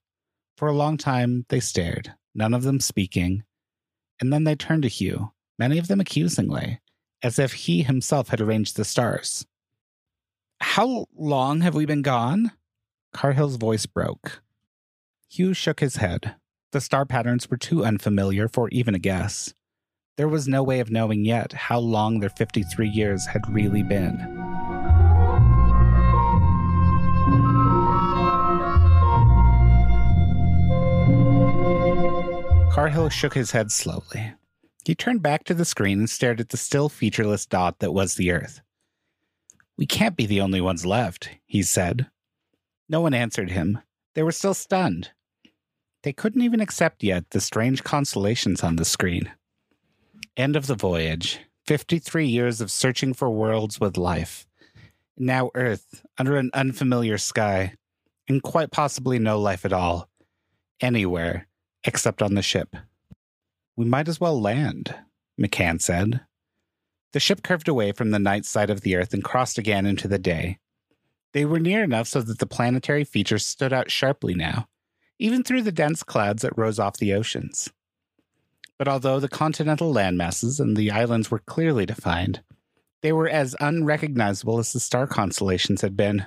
For 0.61 0.69
a 0.69 0.75
long 0.75 0.99
time, 0.99 1.47
they 1.49 1.59
stared, 1.59 2.13
none 2.35 2.53
of 2.53 2.65
them 2.65 2.81
speaking, 2.81 3.45
and 4.21 4.31
then 4.31 4.45
they 4.45 4.55
turned 4.55 4.83
to 4.83 4.91
Hugh, 4.91 5.33
many 5.59 5.79
of 5.79 5.89
them 5.89 6.01
accusingly, 6.01 6.81
as 7.23 7.39
if 7.39 7.55
he 7.55 7.83
himself 7.83 8.29
had 8.29 8.43
arranged 8.43 8.77
the 8.77 8.85
stars. 8.85 9.47
How 10.61 11.07
long 11.17 11.63
have 11.63 11.75
we 11.75 11.87
been 11.87 12.03
gone? 12.03 12.53
Carhill's 13.15 13.57
voice 13.57 13.87
broke. 13.87 14.43
Hugh 15.31 15.55
shook 15.55 15.81
his 15.81 15.97
head. 15.97 16.35
The 16.73 16.83
star 16.83 17.07
patterns 17.07 17.49
were 17.49 17.57
too 17.57 17.83
unfamiliar 17.83 18.47
for 18.47 18.69
even 18.69 18.95
a 18.95 18.99
guess. 18.99 19.55
There 20.19 20.29
was 20.29 20.47
no 20.47 20.63
way 20.63 20.81
of 20.81 20.91
knowing 20.91 21.25
yet 21.25 21.55
how 21.55 21.79
long 21.79 22.21
their 22.21 22.29
53 22.29 22.87
years 22.87 23.25
had 23.25 23.49
really 23.49 23.83
been. 23.83 24.50
Carhill 32.71 33.09
shook 33.09 33.35
his 33.35 33.51
head 33.51 33.73
slowly. 33.73 34.33
He 34.85 34.95
turned 34.95 35.23
back 35.23 35.43
to 35.45 35.55
the 35.55 35.65
screen 35.65 35.99
and 35.99 36.09
stared 36.09 36.41
at 36.41 36.51
the 36.51 36.57
still 36.57 36.89
featureless 36.89 37.45
dot 37.45 37.81
that 37.81 37.93
was 37.93 38.15
the 38.15 38.31
Earth. 38.31 38.61
We 39.77 39.87
can't 39.87 40.17
be 40.17 40.25
the 40.25 40.41
only 40.41 40.61
ones 40.61 40.87
left, 40.87 41.31
he 41.47 41.65
said. 41.65 42.09
No 42.89 43.01
one 43.01 43.13
answered 43.13 43.51
him. 43.51 43.81
They 44.15 44.23
were 44.23 44.31
still 44.31 44.55
stunned. 44.55 45.11
They 46.05 46.13
couldn't 46.13 46.43
even 46.43 46.61
accept 46.61 47.03
yet 47.03 47.31
the 47.31 47.41
strange 47.41 47.83
constellations 47.83 48.63
on 48.63 48.77
the 48.77 48.85
screen. 48.85 49.33
End 50.37 50.55
of 50.55 50.69
the 50.69 50.77
voyage. 50.77 51.41
53 51.67 52.27
years 52.27 52.61
of 52.61 52.71
searching 52.71 53.15
for 53.15 53.31
worlds 53.31 53.81
with 53.81 53.97
life. 53.97 54.47
Now 55.19 55.51
Earth, 55.57 56.05
under 56.19 56.37
an 56.37 56.51
unfamiliar 56.55 57.19
sky, 57.19 57.75
and 58.29 58.43
quite 58.43 58.71
possibly 58.71 59.19
no 59.19 59.41
life 59.41 59.65
at 59.65 59.73
all. 59.73 60.09
Anywhere 60.81 61.49
except 61.85 62.23
on 62.23 62.35
the 62.35 62.43
ship. 62.43 62.77
We 63.77 63.85
might 63.85 64.09
as 64.09 64.21
well 64.21 64.41
land, 64.41 64.95
McCann 65.41 65.81
said. 65.81 66.21
The 67.13 67.21
ship 67.21 67.43
curved 67.43 67.69
away 67.69 67.93
from 67.93 68.11
the 68.11 68.19
night 68.19 68.45
side 68.45 68.71
of 68.71 68.83
the 68.83 68.97
Earth 68.97 69.13
and 69.13 69.25
crossed 69.25 69.59
again 69.59 69.87
into 69.87 70.07
the 70.07 70.19
day. 70.19 70.59
They 71.33 71.45
were 71.45 71.61
near 71.61 71.83
enough 71.83 72.09
so 72.09 72.23
that 72.23 72.39
the 72.39 72.47
planetary 72.47 73.05
features 73.05 73.47
stood 73.47 73.73
out 73.73 73.91
sharply 73.91 74.35
now, 74.35 74.69
even 75.19 75.43
through 75.43 75.63
the 75.63 75.73
dense 75.73 76.03
clouds 76.03 76.43
that 76.43 76.57
rose 76.59 76.79
off 76.79 76.99
the 76.99 77.15
oceans. 77.15 77.71
But 78.79 78.89
although 78.89 79.21
the 79.21 79.29
continental 79.29 79.93
landmasses 79.93 80.59
and 80.59 80.77
the 80.77 80.91
islands 80.91 81.31
were 81.31 81.41
clearly 81.41 81.87
defined, 81.87 82.43
they 83.03 83.13
were 83.13 83.29
as 83.29 83.57
unrecognizable 83.61 84.59
as 84.59 84.73
the 84.73 84.81
star 84.81 85.07
constellations 85.07 85.83
had 85.83 85.97
been. 85.97 86.27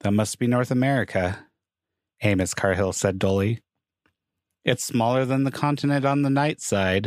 That 0.00 0.12
must 0.12 0.38
be 0.38 0.46
North 0.46 0.70
America, 0.70 1.46
Amos 2.22 2.54
Carhill 2.54 2.92
said 2.92 3.18
dully. 3.18 3.60
It's 4.64 4.84
smaller 4.84 5.24
than 5.24 5.44
the 5.44 5.50
continent 5.50 6.04
on 6.04 6.22
the 6.22 6.30
night 6.30 6.60
side. 6.60 7.06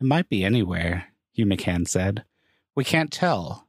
It 0.00 0.06
might 0.06 0.28
be 0.28 0.44
anywhere, 0.44 1.08
Hugh 1.32 1.46
McCann 1.46 1.88
said. 1.88 2.24
We 2.76 2.84
can't 2.84 3.10
tell. 3.10 3.66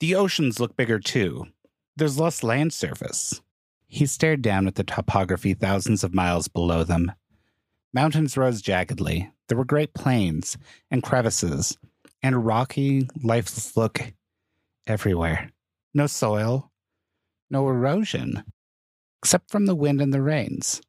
The 0.00 0.14
oceans 0.14 0.60
look 0.60 0.76
bigger 0.76 0.98
too. 0.98 1.46
There's 1.96 2.18
less 2.18 2.42
land 2.42 2.72
surface. 2.72 3.40
He 3.88 4.06
stared 4.06 4.42
down 4.42 4.66
at 4.66 4.76
the 4.76 4.84
topography 4.84 5.54
thousands 5.54 6.02
of 6.02 6.14
miles 6.14 6.48
below 6.48 6.84
them. 6.84 7.12
Mountains 7.92 8.36
rose 8.36 8.62
jaggedly. 8.62 9.30
There 9.48 9.58
were 9.58 9.64
great 9.64 9.92
plains 9.92 10.56
and 10.90 11.02
crevices 11.02 11.76
and 12.22 12.34
a 12.34 12.38
rocky, 12.38 13.08
lifeless 13.22 13.76
look 13.76 14.12
everywhere. 14.86 15.50
No 15.92 16.06
soil, 16.06 16.70
no 17.50 17.68
erosion, 17.68 18.44
except 19.22 19.50
from 19.50 19.66
the 19.66 19.74
wind 19.74 20.00
and 20.00 20.12
the 20.12 20.20
rains. 20.20 20.82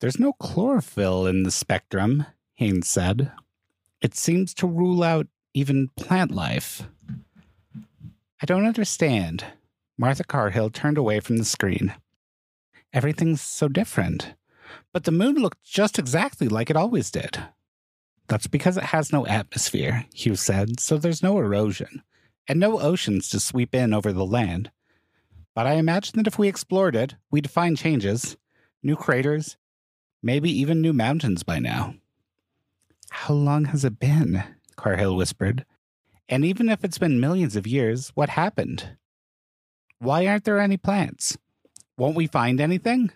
There's 0.00 0.18
no 0.18 0.32
chlorophyll 0.32 1.26
in 1.26 1.42
the 1.42 1.50
spectrum, 1.50 2.24
Haynes 2.54 2.88
said. 2.88 3.30
It 4.00 4.14
seems 4.14 4.54
to 4.54 4.66
rule 4.66 5.02
out 5.02 5.26
even 5.52 5.88
plant 5.88 6.30
life. 6.30 6.88
I 8.42 8.46
don't 8.46 8.64
understand. 8.64 9.44
Martha 9.98 10.24
Carhill 10.24 10.70
turned 10.70 10.96
away 10.96 11.20
from 11.20 11.36
the 11.36 11.44
screen. 11.44 11.94
Everything's 12.94 13.42
so 13.42 13.68
different. 13.68 14.34
But 14.94 15.04
the 15.04 15.12
moon 15.12 15.34
looked 15.34 15.62
just 15.62 15.98
exactly 15.98 16.48
like 16.48 16.70
it 16.70 16.76
always 16.76 17.10
did. 17.10 17.38
That's 18.28 18.46
because 18.46 18.78
it 18.78 18.84
has 18.84 19.12
no 19.12 19.26
atmosphere, 19.26 20.06
Hugh 20.14 20.36
said, 20.36 20.80
so 20.80 20.96
there's 20.96 21.22
no 21.22 21.36
erosion, 21.38 22.02
and 22.48 22.58
no 22.58 22.80
oceans 22.80 23.28
to 23.30 23.40
sweep 23.40 23.74
in 23.74 23.92
over 23.92 24.12
the 24.12 24.24
land. 24.24 24.70
But 25.60 25.66
I 25.66 25.74
imagine 25.74 26.14
that 26.16 26.26
if 26.26 26.38
we 26.38 26.48
explored 26.48 26.96
it, 26.96 27.16
we'd 27.30 27.50
find 27.50 27.76
changes, 27.76 28.38
new 28.82 28.96
craters, 28.96 29.58
maybe 30.22 30.50
even 30.50 30.80
new 30.80 30.94
mountains 30.94 31.42
by 31.42 31.58
now. 31.58 31.96
How 33.10 33.34
long 33.34 33.66
has 33.66 33.84
it 33.84 33.98
been? 33.98 34.42
Carhill 34.76 35.14
whispered. 35.14 35.66
And 36.30 36.46
even 36.46 36.70
if 36.70 36.82
it's 36.82 36.96
been 36.96 37.20
millions 37.20 37.56
of 37.56 37.66
years, 37.66 38.08
what 38.14 38.30
happened? 38.30 38.96
Why 39.98 40.26
aren't 40.26 40.44
there 40.44 40.58
any 40.58 40.78
plants? 40.78 41.36
Won't 41.98 42.16
we 42.16 42.26
find 42.26 42.58
anything? 42.58 43.10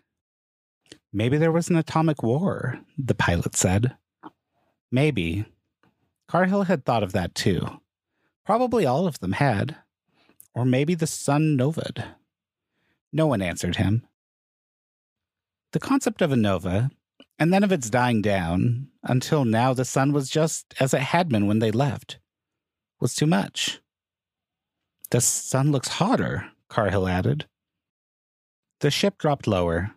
Maybe 1.15 1.39
there 1.39 1.51
was 1.51 1.71
an 1.71 1.77
atomic 1.77 2.23
war, 2.23 2.79
the 2.99 3.15
pilot 3.15 3.57
said. 3.57 3.97
Maybe. 4.93 5.47
Carhill 6.29 6.65
had 6.65 6.85
thought 6.85 7.03
of 7.03 7.13
that 7.13 7.35
too. 7.35 7.81
Probably 8.45 8.85
all 8.85 9.07
of 9.07 9.21
them 9.21 9.33
had. 9.33 9.77
Or 10.55 10.67
maybe 10.67 10.95
the 10.95 11.07
sun 11.07 11.57
novaed. 11.57 12.05
No 13.15 13.29
one 13.29 13.41
answered 13.41 13.77
him. 13.77 14.05
The 15.73 15.79
concept 15.79 16.21
of 16.21 16.33
a 16.33 16.37
nova, 16.37 16.91
and 17.39 17.53
then 17.53 17.63
of 17.63 17.71
its 17.71 17.89
dying 17.89 18.21
down, 18.21 18.89
until 19.05 19.45
now 19.45 19.73
the 19.73 19.85
sun 19.85 20.13
was 20.13 20.29
just 20.29 20.75
as 20.81 20.93
it 20.93 21.01
had 21.01 21.29
been 21.29 21.47
when 21.47 21.61
they 21.61 21.71
left, 21.71 22.19
was 23.01 23.15
too 23.15 23.27
much. 23.27 23.81
The 25.11 25.21
sun 25.21 25.71
looks 25.71 25.89
hotter, 25.89 26.51
Carhill 26.69 27.07
added. 27.07 27.47
The 28.81 28.91
ship 28.91 29.19
dropped 29.19 29.47
lower, 29.47 29.93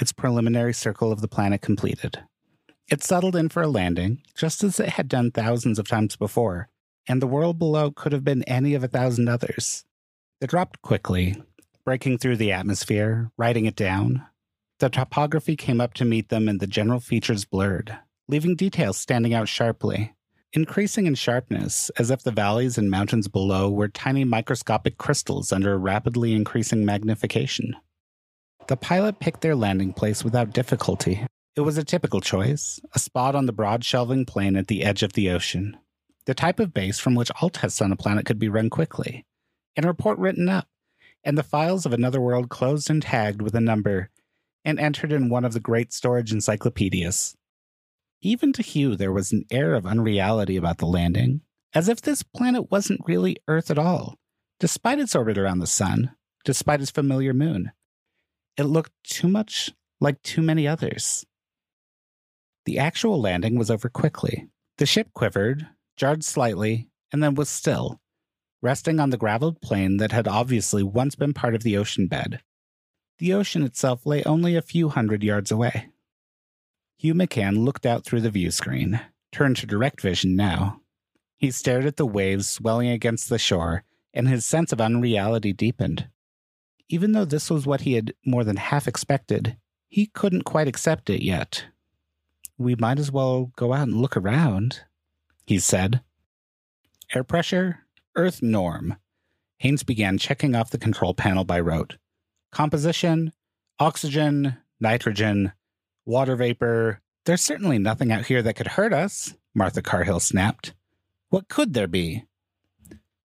its 0.00 0.12
preliminary 0.12 0.72
circle 0.72 1.12
of 1.12 1.20
the 1.20 1.28
planet 1.28 1.60
completed. 1.60 2.20
It 2.88 3.04
settled 3.04 3.36
in 3.36 3.50
for 3.50 3.62
a 3.62 3.68
landing, 3.68 4.22
just 4.34 4.64
as 4.64 4.80
it 4.80 4.90
had 4.90 5.08
done 5.08 5.30
thousands 5.30 5.78
of 5.78 5.88
times 5.88 6.16
before, 6.16 6.70
and 7.06 7.20
the 7.20 7.26
world 7.26 7.58
below 7.58 7.90
could 7.90 8.12
have 8.12 8.24
been 8.24 8.44
any 8.44 8.72
of 8.72 8.82
a 8.82 8.88
thousand 8.88 9.28
others. 9.28 9.84
It 10.40 10.48
dropped 10.48 10.80
quickly, 10.80 11.42
breaking 11.86 12.18
through 12.18 12.36
the 12.36 12.52
atmosphere, 12.52 13.30
writing 13.38 13.64
it 13.64 13.76
down. 13.76 14.26
The 14.80 14.90
topography 14.90 15.56
came 15.56 15.80
up 15.80 15.94
to 15.94 16.04
meet 16.04 16.28
them 16.28 16.46
and 16.46 16.60
the 16.60 16.66
general 16.66 17.00
features 17.00 17.46
blurred, 17.46 17.96
leaving 18.28 18.56
details 18.56 18.98
standing 18.98 19.32
out 19.32 19.48
sharply 19.48 20.12
increasing 20.56 21.06
in 21.06 21.14
sharpness, 21.14 21.90
as 21.98 22.10
if 22.10 22.22
the 22.22 22.30
valleys 22.30 22.78
and 22.78 22.90
mountains 22.90 23.28
below 23.28 23.70
were 23.70 23.88
tiny 23.88 24.24
microscopic 24.24 24.96
crystals 24.96 25.52
under 25.52 25.74
a 25.74 25.78
rapidly 25.78 26.32
increasing 26.32 26.84
magnification. 26.84 27.76
The 28.66 28.76
pilot 28.76 29.20
picked 29.20 29.42
their 29.42 29.54
landing 29.54 29.92
place 29.92 30.24
without 30.24 30.54
difficulty. 30.54 31.26
It 31.54 31.60
was 31.60 31.78
a 31.78 31.84
typical 31.84 32.20
choice, 32.20 32.80
a 32.94 32.98
spot 32.98 33.34
on 33.34 33.46
the 33.46 33.52
broad 33.52 33.84
shelving 33.84 34.24
plain 34.24 34.56
at 34.56 34.66
the 34.66 34.82
edge 34.82 35.02
of 35.02 35.12
the 35.12 35.30
ocean. 35.30 35.76
The 36.24 36.34
type 36.34 36.58
of 36.58 36.74
base 36.74 36.98
from 36.98 37.14
which 37.14 37.30
all 37.40 37.50
tests 37.50 37.80
on 37.80 37.92
a 37.92 37.96
planet 37.96 38.26
could 38.26 38.38
be 38.38 38.48
run 38.48 38.70
quickly, 38.70 39.24
and 39.76 39.84
a 39.84 39.88
report 39.88 40.18
written 40.18 40.48
up, 40.48 40.66
and 41.26 41.36
the 41.36 41.42
files 41.42 41.84
of 41.84 41.92
another 41.92 42.20
world 42.20 42.48
closed 42.48 42.88
and 42.88 43.02
tagged 43.02 43.42
with 43.42 43.54
a 43.56 43.60
number, 43.60 44.10
and 44.64 44.78
entered 44.78 45.12
in 45.12 45.28
one 45.28 45.44
of 45.44 45.52
the 45.52 45.60
great 45.60 45.92
storage 45.92 46.32
encyclopedias. 46.32 47.36
Even 48.22 48.52
to 48.52 48.62
Hugh, 48.62 48.94
there 48.94 49.12
was 49.12 49.32
an 49.32 49.44
air 49.50 49.74
of 49.74 49.86
unreality 49.86 50.56
about 50.56 50.78
the 50.78 50.86
landing, 50.86 51.40
as 51.74 51.88
if 51.88 52.00
this 52.00 52.22
planet 52.22 52.70
wasn't 52.70 53.00
really 53.06 53.36
Earth 53.48 53.72
at 53.72 53.78
all, 53.78 54.14
despite 54.60 55.00
its 55.00 55.16
orbit 55.16 55.36
around 55.36 55.58
the 55.58 55.66
sun, 55.66 56.12
despite 56.44 56.80
its 56.80 56.92
familiar 56.92 57.34
moon. 57.34 57.72
It 58.56 58.64
looked 58.64 58.92
too 59.02 59.28
much 59.28 59.72
like 60.00 60.22
too 60.22 60.42
many 60.42 60.68
others. 60.68 61.26
The 62.66 62.78
actual 62.78 63.20
landing 63.20 63.58
was 63.58 63.70
over 63.70 63.88
quickly. 63.88 64.48
The 64.78 64.86
ship 64.86 65.08
quivered, 65.12 65.66
jarred 65.96 66.24
slightly, 66.24 66.88
and 67.12 67.22
then 67.22 67.34
was 67.34 67.48
still, 67.48 68.00
resting 68.66 68.98
on 68.98 69.10
the 69.10 69.16
graveled 69.16 69.60
plain 69.60 69.98
that 69.98 70.10
had 70.10 70.26
obviously 70.26 70.82
once 70.82 71.14
been 71.14 71.32
part 71.32 71.54
of 71.54 71.62
the 71.62 71.76
ocean 71.76 72.08
bed. 72.08 72.40
The 73.18 73.32
ocean 73.32 73.62
itself 73.62 74.04
lay 74.04 74.24
only 74.24 74.56
a 74.56 74.60
few 74.60 74.88
hundred 74.88 75.22
yards 75.22 75.52
away. 75.52 75.90
Hugh 76.98 77.14
McCann 77.14 77.64
looked 77.64 77.86
out 77.86 78.04
through 78.04 78.22
the 78.22 78.30
view 78.30 78.50
screen, 78.50 79.00
turned 79.30 79.56
to 79.58 79.66
direct 79.66 80.00
vision 80.00 80.34
now. 80.34 80.80
He 81.36 81.52
stared 81.52 81.86
at 81.86 81.96
the 81.96 82.04
waves 82.04 82.50
swelling 82.50 82.88
against 82.88 83.28
the 83.28 83.38
shore, 83.38 83.84
and 84.12 84.28
his 84.28 84.44
sense 84.44 84.72
of 84.72 84.80
unreality 84.80 85.52
deepened. 85.52 86.08
Even 86.88 87.12
though 87.12 87.24
this 87.24 87.48
was 87.48 87.68
what 87.68 87.82
he 87.82 87.92
had 87.92 88.14
more 88.24 88.42
than 88.42 88.56
half 88.56 88.88
expected, 88.88 89.56
he 89.88 90.06
couldn't 90.06 90.42
quite 90.42 90.66
accept 90.66 91.08
it 91.08 91.22
yet. 91.22 91.66
We 92.58 92.74
might 92.74 92.98
as 92.98 93.12
well 93.12 93.52
go 93.54 93.72
out 93.72 93.86
and 93.86 93.98
look 93.98 94.16
around, 94.16 94.80
he 95.46 95.60
said. 95.60 96.00
Air 97.14 97.22
pressure, 97.22 97.85
Earth 98.16 98.42
norm. 98.42 98.96
Haynes 99.58 99.82
began 99.82 100.18
checking 100.18 100.54
off 100.54 100.70
the 100.70 100.78
control 100.78 101.14
panel 101.14 101.44
by 101.44 101.60
rote. 101.60 101.96
Composition, 102.50 103.32
oxygen, 103.78 104.56
nitrogen, 104.80 105.52
water 106.06 106.34
vapor. 106.34 107.00
There's 107.26 107.42
certainly 107.42 107.78
nothing 107.78 108.10
out 108.10 108.26
here 108.26 108.42
that 108.42 108.54
could 108.56 108.68
hurt 108.68 108.92
us, 108.92 109.34
Martha 109.54 109.82
Carhill 109.82 110.20
snapped. 110.20 110.74
What 111.28 111.48
could 111.48 111.74
there 111.74 111.86
be? 111.86 112.24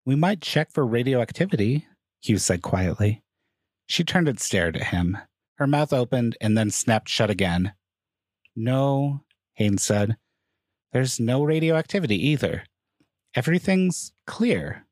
We 0.06 0.15
might 0.15 0.41
check 0.41 0.71
for 0.71 0.86
radioactivity, 0.86 1.88
Hugh 2.21 2.38
said 2.38 2.62
quietly. 2.62 3.21
She 3.86 4.04
turned 4.04 4.27
and 4.27 4.39
stared 4.39 4.75
at 4.75 4.88
him. 4.88 5.17
Her 5.56 5.67
mouth 5.67 5.93
opened 5.93 6.38
and 6.41 6.58
then 6.58 6.71
snapped 6.71 7.08
shut 7.08 7.30
again. 7.30 7.73
No, 8.56 9.21
Haynes 9.54 9.84
said. 9.84 10.17
There's 10.91 11.19
no 11.19 11.43
radioactivity 11.43 12.27
either. 12.30 12.63
Everything's 13.36 14.12
clear. 14.31 14.85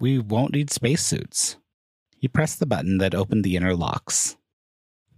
We 0.00 0.18
won't 0.18 0.54
need 0.54 0.70
spacesuits. 0.70 1.58
He 2.16 2.28
pressed 2.28 2.60
the 2.60 2.66
button 2.66 2.96
that 2.96 3.14
opened 3.14 3.44
the 3.44 3.54
inner 3.54 3.76
locks. 3.76 4.38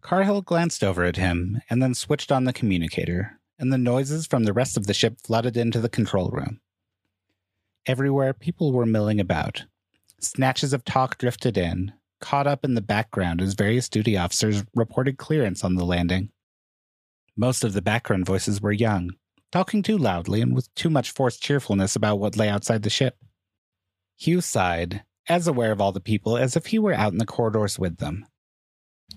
Carhill 0.01 0.43
glanced 0.43 0.83
over 0.83 1.05
at 1.05 1.15
him 1.15 1.63
and 1.71 1.81
then 1.81 1.95
switched 1.95 2.33
on 2.33 2.43
the 2.43 2.53
communicator, 2.53 3.39
and 3.61 3.73
the 3.73 3.79
noises 3.79 4.27
from 4.27 4.43
the 4.43 4.53
rest 4.53 4.77
of 4.77 4.89
the 4.89 4.93
ship 4.93 5.19
flooded 5.25 5.57
into 5.57 5.79
the 5.79 5.89
control 5.89 6.31
room. 6.31 6.61
Everywhere, 7.87 8.33
people 8.33 8.73
were 8.73 8.85
milling 8.85 9.21
about. 9.21 9.65
Snatches 10.19 10.73
of 10.73 10.85
talk 10.85 11.17
drifted 11.19 11.57
in, 11.57 11.93
caught 12.21 12.49
up 12.49 12.65
in 12.65 12.75
the 12.75 12.81
background 12.81 13.41
as 13.41 13.55
various 13.55 13.89
duty 13.89 14.17
officers 14.17 14.65
reported 14.75 15.19
clearance 15.19 15.63
on 15.63 15.77
the 15.77 15.85
landing. 15.85 16.31
Most 17.37 17.63
of 17.63 17.75
the 17.75 17.83
background 17.83 18.27
voices 18.27 18.61
were 18.61 18.73
young, 18.73 19.13
talking 19.53 19.85
too 19.85 19.99
loudly 19.99 20.41
and 20.41 20.53
with 20.53 20.75
too 20.75 20.91
much 20.91 21.13
forced 21.13 21.41
cheerfulness 21.41 21.95
about 21.95 22.19
what 22.19 22.37
lay 22.37 22.49
outside 22.49 22.83
the 22.83 22.91
ship. 22.91 23.17
Hugh 24.23 24.41
sighed, 24.41 25.03
as 25.29 25.49
aware 25.49 25.73
of 25.73 25.81
all 25.81 25.91
the 25.91 26.01
people 26.01 26.37
as 26.37 26.55
if 26.55 26.67
he 26.67 26.79
were 26.79 26.95
out 26.95 27.11
in 27.11 27.19
the 27.19 27.27
corridors 27.27 27.77
with 27.77 27.97
them. 27.97 28.25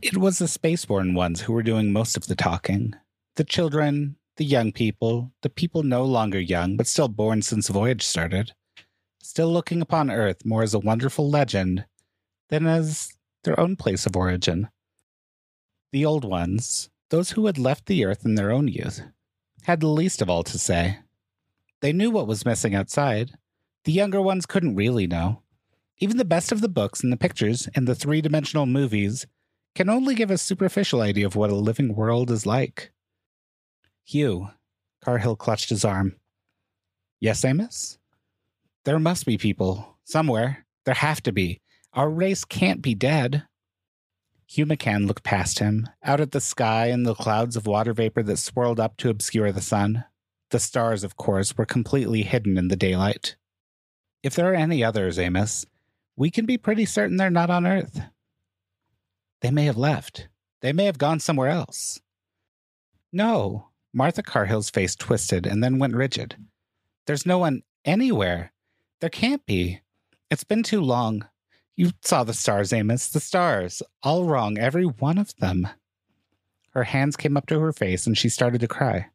It 0.02 0.18
was 0.18 0.40
the 0.40 0.46
spaceborne 0.46 1.14
ones 1.14 1.42
who 1.42 1.54
were 1.54 1.62
doing 1.62 1.94
most 1.94 2.18
of 2.18 2.26
the 2.26 2.36
talking. 2.36 2.96
The 3.36 3.44
children, 3.44 4.16
the 4.38 4.46
young 4.46 4.72
people, 4.72 5.32
the 5.44 5.50
people 5.52 5.84
no 5.84 6.04
longer 6.04 6.40
young 6.40 6.76
but 6.76 6.88
still 6.88 7.08
born 7.08 7.44
since 7.44 7.68
the 7.68 7.74
voyage 7.74 8.02
started, 8.02 8.54
still 9.22 9.54
looking 9.54 9.80
upon 9.80 10.10
Earth 10.10 10.44
more 10.44 10.64
as 10.64 10.74
a 10.74 10.80
wonderful 10.80 11.30
legend 11.30 11.86
than 12.50 12.66
as 12.66 13.14
their 13.44 13.60
own 13.60 13.76
place 13.76 14.08
of 14.08 14.16
origin. 14.16 14.70
The 15.92 16.04
old 16.04 16.26
ones, 16.26 16.90
those 17.12 17.32
who 17.32 17.46
had 17.46 17.60
left 17.60 17.86
the 17.86 18.04
Earth 18.06 18.26
in 18.26 18.34
their 18.34 18.52
own 18.52 18.68
youth, 18.68 19.04
had 19.66 19.82
the 19.82 19.88
least 19.88 20.24
of 20.24 20.32
all 20.32 20.42
to 20.46 20.58
say. 20.58 20.98
They 21.82 21.94
knew 21.94 22.10
what 22.10 22.26
was 22.26 22.44
missing 22.44 22.74
outside. 22.74 23.38
The 23.86 23.92
younger 23.92 24.22
ones 24.22 24.48
couldn't 24.48 24.76
really 24.76 25.06
know. 25.06 25.44
Even 26.00 26.18
the 26.18 26.26
best 26.26 26.52
of 26.52 26.60
the 26.60 26.68
books 26.68 27.02
and 27.04 27.14
the 27.14 27.18
pictures 27.18 27.70
and 27.76 27.88
the 27.88 27.96
three 27.96 28.20
dimensional 28.20 28.66
movies 28.66 29.28
can 29.76 29.90
only 29.90 30.16
give 30.16 30.32
a 30.32 30.40
superficial 30.40 31.02
idea 31.02 31.26
of 31.26 31.36
what 31.36 31.52
a 31.52 31.56
living 31.56 31.96
world 31.96 32.32
is 32.32 32.46
like. 32.46 32.92
Hugh, 34.04 34.50
Carhill 35.04 35.36
clutched 35.36 35.70
his 35.70 35.86
arm. 35.86 36.16
Yes, 37.20 37.46
Amos? 37.46 38.00
There 38.86 39.00
must 39.00 39.26
be 39.26 39.38
people 39.38 39.98
somewhere. 40.04 40.66
There 40.86 40.96
have 40.96 41.22
to 41.24 41.32
be. 41.32 41.62
Our 41.94 42.10
race 42.10 42.44
can't 42.44 42.82
be 42.82 42.96
dead. 42.96 43.44
Hugh 44.48 44.66
McCann 44.66 45.08
looked 45.08 45.24
past 45.24 45.60
him, 45.60 45.90
out 46.04 46.20
at 46.20 46.32
the 46.32 46.42
sky 46.42 46.88
and 46.88 47.06
the 47.06 47.16
clouds 47.16 47.56
of 47.56 47.68
water 47.68 47.94
vapor 47.94 48.24
that 48.24 48.38
swirled 48.38 48.80
up 48.80 48.98
to 48.98 49.10
obscure 49.10 49.52
the 49.52 49.62
sun. 49.62 50.06
The 50.50 50.60
stars, 50.60 51.04
of 51.04 51.18
course, 51.18 51.58
were 51.58 51.66
completely 51.66 52.24
hidden 52.24 52.58
in 52.58 52.68
the 52.68 52.76
daylight. 52.76 53.36
If 54.26 54.34
there 54.34 54.52
are 54.52 54.56
any 54.56 54.84
others, 54.84 55.20
Amos, 55.20 55.68
we 56.16 56.32
can 56.32 56.48
be 56.48 56.58
pretty 56.58 56.86
certain 56.86 57.18
they're 57.18 57.30
not 57.30 57.52
on 57.52 57.68
Earth. 57.68 58.02
They 59.42 59.52
may 59.52 59.66
have 59.66 59.78
left. 59.78 60.30
They 60.62 60.74
may 60.74 60.86
have 60.86 60.98
gone 60.98 61.20
somewhere 61.20 61.50
else. 61.50 62.02
No. 63.14 63.68
Martha 63.94 64.24
Carhill's 64.24 64.72
face 64.72 64.96
twisted 64.96 65.46
and 65.46 65.64
then 65.64 65.78
went 65.78 65.94
rigid. 65.94 66.38
There's 67.06 67.28
no 67.28 67.38
one 67.38 67.62
anywhere. 67.86 68.52
There 69.00 69.12
can't 69.12 69.46
be. 69.46 69.82
It's 70.32 70.44
been 70.44 70.64
too 70.64 70.82
long. 70.82 71.28
You 71.76 71.92
saw 72.02 72.24
the 72.24 72.34
stars, 72.34 72.74
Amos. 72.74 73.08
The 73.10 73.20
stars. 73.20 73.84
All 74.02 74.26
wrong, 74.26 74.58
every 74.58 74.86
one 74.86 75.20
of 75.20 75.36
them. 75.36 75.68
Her 76.72 76.86
hands 76.86 77.16
came 77.16 77.38
up 77.38 77.46
to 77.46 77.60
her 77.60 77.72
face 77.72 78.08
and 78.08 78.18
she 78.18 78.30
started 78.30 78.62
to 78.62 78.68
cry. 78.68 79.10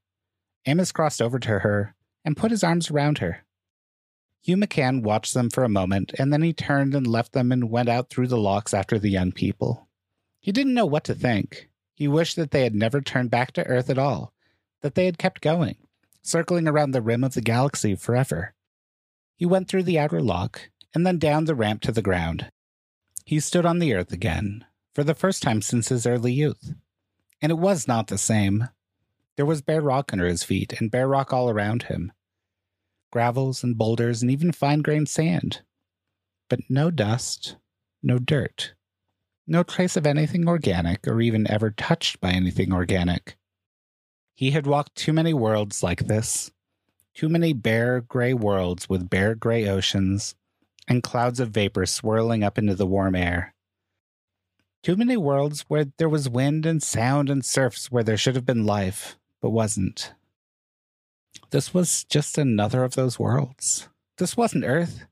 Amos 0.66 0.92
crossed 0.92 1.20
over 1.20 1.40
to 1.40 1.58
her 1.58 1.96
and 2.24 2.36
put 2.36 2.52
his 2.52 2.62
arms 2.62 2.92
around 2.92 3.18
her. 3.18 3.44
Hugh 4.42 4.56
McCann 4.56 5.02
watched 5.02 5.34
them 5.34 5.50
for 5.50 5.64
a 5.64 5.68
moment, 5.68 6.12
and 6.18 6.32
then 6.32 6.42
he 6.42 6.54
turned 6.54 6.94
and 6.94 7.06
left 7.06 7.32
them 7.32 7.52
and 7.52 7.70
went 7.70 7.90
out 7.90 8.08
through 8.08 8.28
the 8.28 8.38
locks 8.38 8.72
after 8.72 8.98
the 8.98 9.10
young 9.10 9.32
people. 9.32 9.86
He 10.40 10.50
didn't 10.50 10.74
know 10.74 10.86
what 10.86 11.04
to 11.04 11.14
think. 11.14 11.68
He 11.94 12.08
wished 12.08 12.36
that 12.36 12.50
they 12.50 12.62
had 12.62 12.74
never 12.74 13.02
turned 13.02 13.30
back 13.30 13.52
to 13.52 13.66
Earth 13.66 13.90
at 13.90 13.98
all, 13.98 14.32
that 14.80 14.94
they 14.94 15.04
had 15.04 15.18
kept 15.18 15.42
going, 15.42 15.76
circling 16.22 16.66
around 16.66 16.92
the 16.92 17.02
rim 17.02 17.22
of 17.22 17.34
the 17.34 17.42
galaxy 17.42 17.94
forever. 17.94 18.54
He 19.36 19.44
went 19.44 19.68
through 19.68 19.82
the 19.82 19.98
outer 19.98 20.22
lock 20.22 20.70
and 20.94 21.06
then 21.06 21.18
down 21.18 21.44
the 21.44 21.54
ramp 21.54 21.82
to 21.82 21.92
the 21.92 22.02
ground. 22.02 22.50
He 23.26 23.40
stood 23.40 23.66
on 23.66 23.78
the 23.78 23.92
Earth 23.92 24.10
again, 24.10 24.64
for 24.94 25.04
the 25.04 25.14
first 25.14 25.42
time 25.42 25.60
since 25.60 25.90
his 25.90 26.06
early 26.06 26.32
youth. 26.32 26.74
And 27.42 27.52
it 27.52 27.58
was 27.58 27.86
not 27.86 28.06
the 28.06 28.18
same. 28.18 28.68
There 29.36 29.46
was 29.46 29.60
bare 29.60 29.82
rock 29.82 30.14
under 30.14 30.26
his 30.26 30.42
feet 30.42 30.80
and 30.80 30.90
bare 30.90 31.06
rock 31.06 31.32
all 31.32 31.50
around 31.50 31.84
him 31.84 32.12
gravels 33.10 33.62
and 33.62 33.76
boulders 33.76 34.22
and 34.22 34.30
even 34.30 34.52
fine 34.52 34.80
grained 34.80 35.08
sand. 35.08 35.62
But 36.48 36.60
no 36.68 36.90
dust, 36.90 37.56
no 38.02 38.18
dirt, 38.18 38.74
no 39.46 39.62
trace 39.62 39.96
of 39.96 40.06
anything 40.06 40.48
organic 40.48 41.06
or 41.06 41.20
even 41.20 41.50
ever 41.50 41.70
touched 41.70 42.20
by 42.20 42.30
anything 42.30 42.72
organic. 42.72 43.36
He 44.34 44.52
had 44.52 44.66
walked 44.66 44.94
too 44.94 45.12
many 45.12 45.34
worlds 45.34 45.82
like 45.82 46.06
this, 46.06 46.50
too 47.14 47.28
many 47.28 47.52
bare 47.52 48.00
gray 48.00 48.32
worlds 48.32 48.88
with 48.88 49.10
bare 49.10 49.34
gray 49.34 49.68
oceans 49.68 50.34
and 50.88 51.02
clouds 51.02 51.40
of 51.40 51.50
vapor 51.50 51.86
swirling 51.86 52.42
up 52.42 52.58
into 52.58 52.74
the 52.74 52.86
warm 52.86 53.14
air. 53.14 53.54
Too 54.82 54.96
many 54.96 55.16
worlds 55.16 55.66
where 55.68 55.86
there 55.98 56.08
was 56.08 56.28
wind 56.28 56.64
and 56.64 56.82
sound 56.82 57.28
and 57.28 57.44
surfs 57.44 57.90
where 57.90 58.02
there 58.02 58.16
should 58.16 58.34
have 58.34 58.46
been 58.46 58.64
life, 58.64 59.18
but 59.42 59.50
wasn't. 59.50 60.14
This 61.50 61.74
was 61.74 62.04
just 62.04 62.38
another 62.38 62.84
of 62.84 62.94
those 62.94 63.18
worlds. 63.18 63.88
This 64.18 64.36
wasn't 64.36 64.64
Earth. 64.64 65.06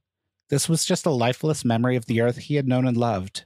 This 0.51 0.69
was 0.69 0.85
just 0.85 1.05
a 1.05 1.11
lifeless 1.11 1.65
memory 1.65 1.97
of 1.97 2.07
the 2.07 2.21
Earth 2.21 2.37
he 2.37 2.55
had 2.55 2.69
known 2.69 2.87
and 2.87 2.97
loved. 2.97 3.45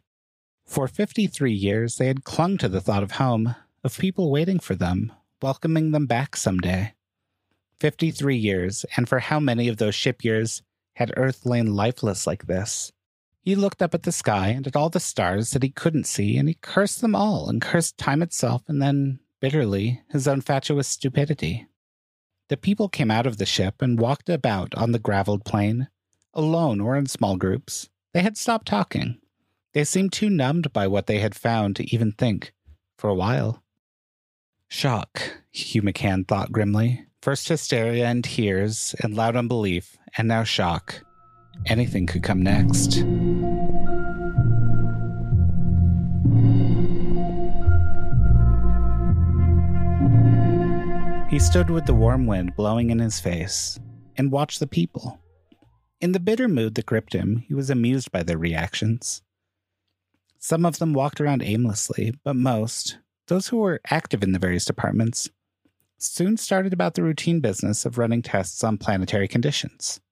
For 0.66 0.86
53 0.86 1.52
years, 1.52 1.96
they 1.96 2.06
had 2.06 2.24
clung 2.24 2.58
to 2.58 2.68
the 2.68 2.82
thought 2.82 3.02
of 3.02 3.12
home, 3.12 3.54
of 3.82 3.98
people 3.98 4.30
waiting 4.30 4.58
for 4.58 4.74
them, 4.74 5.10
welcoming 5.40 5.92
them 5.92 6.06
back 6.06 6.36
someday. 6.36 6.92
53 7.80 8.36
years, 8.36 8.84
and 8.96 9.08
for 9.08 9.20
how 9.20 9.40
many 9.40 9.68
of 9.68 9.78
those 9.78 9.94
ship 9.94 10.22
years 10.22 10.62
had 10.94 11.14
Earth 11.16 11.46
lain 11.46 11.74
lifeless 11.74 12.26
like 12.26 12.46
this? 12.46 12.92
He 13.40 13.54
looked 13.54 13.82
up 13.82 13.94
at 13.94 14.04
the 14.04 14.12
sky 14.12 14.48
and 14.48 14.66
at 14.66 14.76
all 14.76 14.90
the 14.90 15.00
stars 15.00 15.50
that 15.50 15.62
he 15.62 15.70
couldn't 15.70 16.04
see, 16.04 16.36
and 16.36 16.46
he 16.46 16.58
cursed 16.60 17.00
them 17.00 17.14
all, 17.14 17.48
and 17.48 17.60
cursed 17.60 17.96
time 17.96 18.22
itself, 18.22 18.62
and 18.68 18.82
then, 18.82 19.18
bitterly, 19.40 20.02
his 20.10 20.28
own 20.28 20.42
fatuous 20.42 20.86
stupidity. 20.86 21.66
The 22.52 22.58
people 22.58 22.90
came 22.90 23.10
out 23.10 23.26
of 23.26 23.38
the 23.38 23.46
ship 23.46 23.80
and 23.80 23.98
walked 23.98 24.28
about 24.28 24.74
on 24.74 24.92
the 24.92 24.98
graveled 24.98 25.42
plain, 25.42 25.88
alone 26.34 26.82
or 26.82 26.98
in 26.98 27.06
small 27.06 27.38
groups. 27.38 27.88
They 28.12 28.20
had 28.20 28.36
stopped 28.36 28.66
talking. 28.66 29.18
They 29.72 29.84
seemed 29.84 30.12
too 30.12 30.28
numbed 30.28 30.70
by 30.70 30.86
what 30.86 31.06
they 31.06 31.20
had 31.20 31.34
found 31.34 31.76
to 31.76 31.94
even 31.94 32.12
think, 32.12 32.52
for 32.98 33.08
a 33.08 33.14
while. 33.14 33.62
Shock, 34.68 35.38
Hugh 35.50 35.80
McCann 35.80 36.28
thought 36.28 36.52
grimly. 36.52 37.06
First 37.22 37.48
hysteria 37.48 38.06
and 38.06 38.22
tears 38.22 38.94
and 39.02 39.16
loud 39.16 39.34
unbelief, 39.34 39.96
and 40.18 40.28
now 40.28 40.44
shock. 40.44 41.02
Anything 41.64 42.06
could 42.06 42.22
come 42.22 42.42
next. 42.42 43.02
He 51.32 51.38
stood 51.38 51.70
with 51.70 51.86
the 51.86 51.94
warm 51.94 52.26
wind 52.26 52.56
blowing 52.56 52.90
in 52.90 52.98
his 52.98 53.18
face 53.18 53.80
and 54.18 54.30
watched 54.30 54.60
the 54.60 54.66
people. 54.66 55.18
In 55.98 56.12
the 56.12 56.20
bitter 56.20 56.46
mood 56.46 56.74
that 56.74 56.84
gripped 56.84 57.14
him, 57.14 57.38
he 57.48 57.54
was 57.54 57.70
amused 57.70 58.12
by 58.12 58.22
their 58.22 58.36
reactions. 58.36 59.22
Some 60.38 60.66
of 60.66 60.78
them 60.78 60.92
walked 60.92 61.22
around 61.22 61.42
aimlessly, 61.42 62.12
but 62.22 62.36
most, 62.36 62.98
those 63.28 63.48
who 63.48 63.56
were 63.56 63.80
active 63.86 64.22
in 64.22 64.32
the 64.32 64.38
various 64.38 64.66
departments, 64.66 65.30
soon 65.96 66.36
started 66.36 66.74
about 66.74 66.96
the 66.96 67.02
routine 67.02 67.40
business 67.40 67.86
of 67.86 67.96
running 67.96 68.20
tests 68.20 68.62
on 68.62 68.76
planetary 68.76 69.26
conditions. 69.26 70.02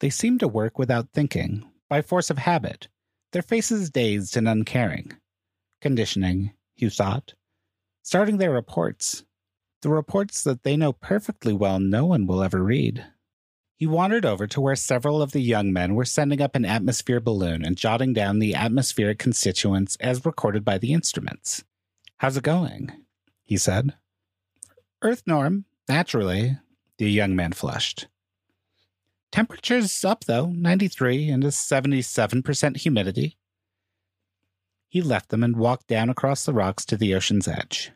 They 0.00 0.08
seemed 0.08 0.40
to 0.40 0.48
work 0.48 0.78
without 0.78 1.10
thinking, 1.12 1.70
by 1.90 2.00
force 2.00 2.30
of 2.30 2.38
habit, 2.38 2.88
their 3.32 3.42
faces 3.42 3.90
dazed 3.90 4.34
and 4.34 4.48
uncaring. 4.48 5.12
Conditioning, 5.82 6.54
Hugh 6.74 6.88
thought. 6.88 7.34
Starting 8.02 8.38
their 8.38 8.52
reports, 8.52 9.24
the 9.84 9.90
reports 9.90 10.42
that 10.42 10.64
they 10.64 10.76
know 10.76 10.92
perfectly 10.92 11.52
well 11.52 11.78
no 11.78 12.06
one 12.06 12.26
will 12.26 12.42
ever 12.42 12.64
read. 12.64 13.04
He 13.76 13.86
wandered 13.86 14.24
over 14.24 14.46
to 14.46 14.60
where 14.60 14.74
several 14.74 15.20
of 15.20 15.32
the 15.32 15.42
young 15.42 15.72
men 15.72 15.94
were 15.94 16.06
sending 16.06 16.40
up 16.40 16.56
an 16.56 16.64
atmosphere 16.64 17.20
balloon 17.20 17.62
and 17.62 17.76
jotting 17.76 18.14
down 18.14 18.38
the 18.38 18.54
atmospheric 18.54 19.18
constituents 19.18 19.96
as 20.00 20.24
recorded 20.24 20.64
by 20.64 20.78
the 20.78 20.94
instruments. 20.94 21.64
How's 22.16 22.36
it 22.36 22.44
going? 22.44 22.92
he 23.44 23.58
said. 23.58 23.92
Earth 25.02 25.22
norm, 25.26 25.66
naturally, 25.86 26.56
the 26.96 27.10
young 27.10 27.36
man 27.36 27.52
flushed. 27.52 28.08
Temperature's 29.30 30.02
up, 30.02 30.24
though, 30.24 30.46
93 30.46 31.28
and 31.28 31.44
a 31.44 31.48
77% 31.48 32.78
humidity. 32.78 33.36
He 34.88 35.02
left 35.02 35.28
them 35.28 35.42
and 35.42 35.56
walked 35.56 35.88
down 35.88 36.08
across 36.08 36.46
the 36.46 36.54
rocks 36.54 36.86
to 36.86 36.96
the 36.96 37.14
ocean's 37.14 37.46
edge. 37.46 37.92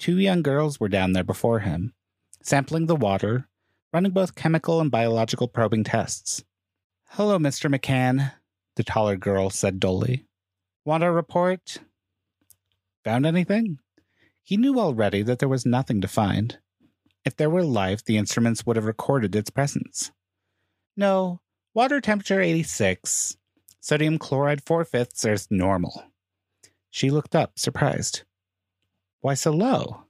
Two 0.00 0.16
young 0.18 0.40
girls 0.40 0.80
were 0.80 0.88
down 0.88 1.12
there 1.12 1.22
before 1.22 1.58
him, 1.58 1.92
sampling 2.42 2.86
the 2.86 2.96
water, 2.96 3.46
running 3.92 4.12
both 4.12 4.34
chemical 4.34 4.80
and 4.80 4.90
biological 4.90 5.46
probing 5.46 5.84
tests. 5.84 6.42
Hello, 7.10 7.38
Mr. 7.38 7.70
McCann, 7.70 8.32
the 8.76 8.82
taller 8.82 9.16
girl 9.16 9.50
said 9.50 9.78
dully. 9.78 10.24
Want 10.86 11.04
a 11.04 11.12
report? 11.12 11.80
Found 13.04 13.26
anything? 13.26 13.78
He 14.42 14.56
knew 14.56 14.80
already 14.80 15.20
that 15.20 15.38
there 15.38 15.50
was 15.50 15.66
nothing 15.66 16.00
to 16.00 16.08
find. 16.08 16.56
If 17.26 17.36
there 17.36 17.50
were 17.50 17.62
life, 17.62 18.02
the 18.02 18.16
instruments 18.16 18.64
would 18.64 18.76
have 18.76 18.86
recorded 18.86 19.36
its 19.36 19.50
presence. 19.50 20.12
No, 20.96 21.42
water 21.74 22.00
temperature 22.00 22.40
86, 22.40 23.36
sodium 23.80 24.16
chloride 24.16 24.64
4 24.64 24.82
fifths 24.86 25.26
Earth 25.26 25.46
normal. 25.50 26.04
She 26.88 27.10
looked 27.10 27.36
up, 27.36 27.58
surprised. 27.58 28.22
Why 29.20 29.34
so 29.34 29.52
low? 29.52 30.04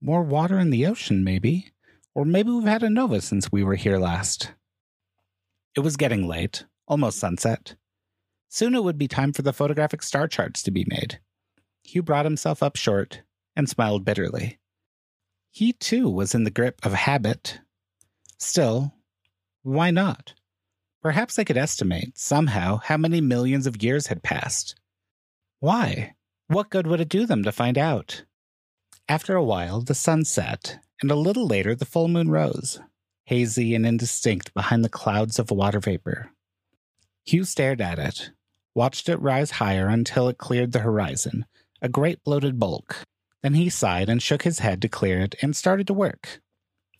More 0.00 0.22
water 0.22 0.58
in 0.58 0.70
the 0.70 0.86
ocean, 0.86 1.24
maybe. 1.24 1.72
Or 2.14 2.24
maybe 2.24 2.50
we've 2.50 2.64
had 2.64 2.82
a 2.82 2.90
nova 2.90 3.20
since 3.20 3.50
we 3.50 3.64
were 3.64 3.76
here 3.76 3.98
last. 3.98 4.52
It 5.74 5.80
was 5.80 5.96
getting 5.96 6.26
late, 6.26 6.64
almost 6.86 7.18
sunset. 7.18 7.76
Soon 8.48 8.74
it 8.74 8.82
would 8.82 8.98
be 8.98 9.08
time 9.08 9.32
for 9.32 9.42
the 9.42 9.52
photographic 9.52 10.02
star 10.02 10.26
charts 10.26 10.62
to 10.64 10.70
be 10.70 10.84
made. 10.88 11.20
Hugh 11.84 12.02
brought 12.02 12.24
himself 12.24 12.62
up 12.62 12.76
short 12.76 13.22
and 13.54 13.68
smiled 13.68 14.04
bitterly. 14.04 14.58
He 15.50 15.72
too 15.72 16.08
was 16.08 16.34
in 16.34 16.44
the 16.44 16.50
grip 16.50 16.84
of 16.84 16.92
habit. 16.92 17.60
Still, 18.38 18.94
why 19.62 19.90
not? 19.90 20.34
Perhaps 21.02 21.36
they 21.36 21.44
could 21.44 21.56
estimate, 21.56 22.18
somehow, 22.18 22.78
how 22.78 22.96
many 22.96 23.20
millions 23.20 23.66
of 23.66 23.82
years 23.82 24.08
had 24.08 24.22
passed. 24.22 24.74
Why? 25.60 26.14
What 26.48 26.70
good 26.70 26.86
would 26.86 27.00
it 27.02 27.10
do 27.10 27.26
them 27.26 27.42
to 27.42 27.52
find 27.52 27.76
out? 27.76 28.24
After 29.06 29.34
a 29.34 29.44
while, 29.44 29.82
the 29.82 29.94
sun 29.94 30.24
set, 30.24 30.78
and 31.02 31.10
a 31.10 31.14
little 31.14 31.46
later, 31.46 31.74
the 31.74 31.84
full 31.84 32.08
moon 32.08 32.30
rose, 32.30 32.80
hazy 33.26 33.74
and 33.74 33.84
indistinct 33.84 34.54
behind 34.54 34.82
the 34.82 34.88
clouds 34.88 35.38
of 35.38 35.50
water 35.50 35.78
vapor. 35.78 36.30
Hugh 37.26 37.44
stared 37.44 37.82
at 37.82 37.98
it, 37.98 38.30
watched 38.74 39.10
it 39.10 39.20
rise 39.20 39.50
higher 39.52 39.88
until 39.88 40.26
it 40.26 40.38
cleared 40.38 40.72
the 40.72 40.78
horizon, 40.78 41.44
a 41.82 41.88
great 41.90 42.24
bloated 42.24 42.58
bulk. 42.58 43.04
Then 43.42 43.52
he 43.52 43.68
sighed 43.68 44.08
and 44.08 44.22
shook 44.22 44.44
his 44.44 44.60
head 44.60 44.80
to 44.80 44.88
clear 44.88 45.20
it 45.20 45.34
and 45.42 45.54
started 45.54 45.86
to 45.88 45.92
work. 45.92 46.40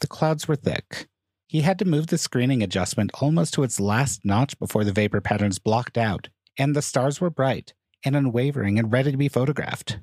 The 0.01 0.09
clouds 0.09 0.47
were 0.47 0.57
thick. 0.57 1.09
He 1.47 1.63
had 1.63 1.79
to 1.79 1.87
move 1.87 2.09
the 2.09 2.19
screening 2.19 2.63
adjustment 2.63 3.13
almost 3.15 3.55
to 3.55 3.63
its 3.63 3.81
last 3.81 4.27
notch 4.27 4.59
before 4.59 4.85
the 4.85 4.93
vapor 4.93 5.23
patterns 5.23 5.59
blocked 5.59 5.97
out, 5.97 6.29
and 6.59 6.77
the 6.77 6.83
stars 6.83 7.19
were 7.19 7.31
bright, 7.31 7.73
and 8.05 8.17
unwavering 8.17 8.79
and 8.79 8.93
ready 8.93 9.11
to 9.11 9.17
be 9.17 9.29
photographed. 9.29 9.99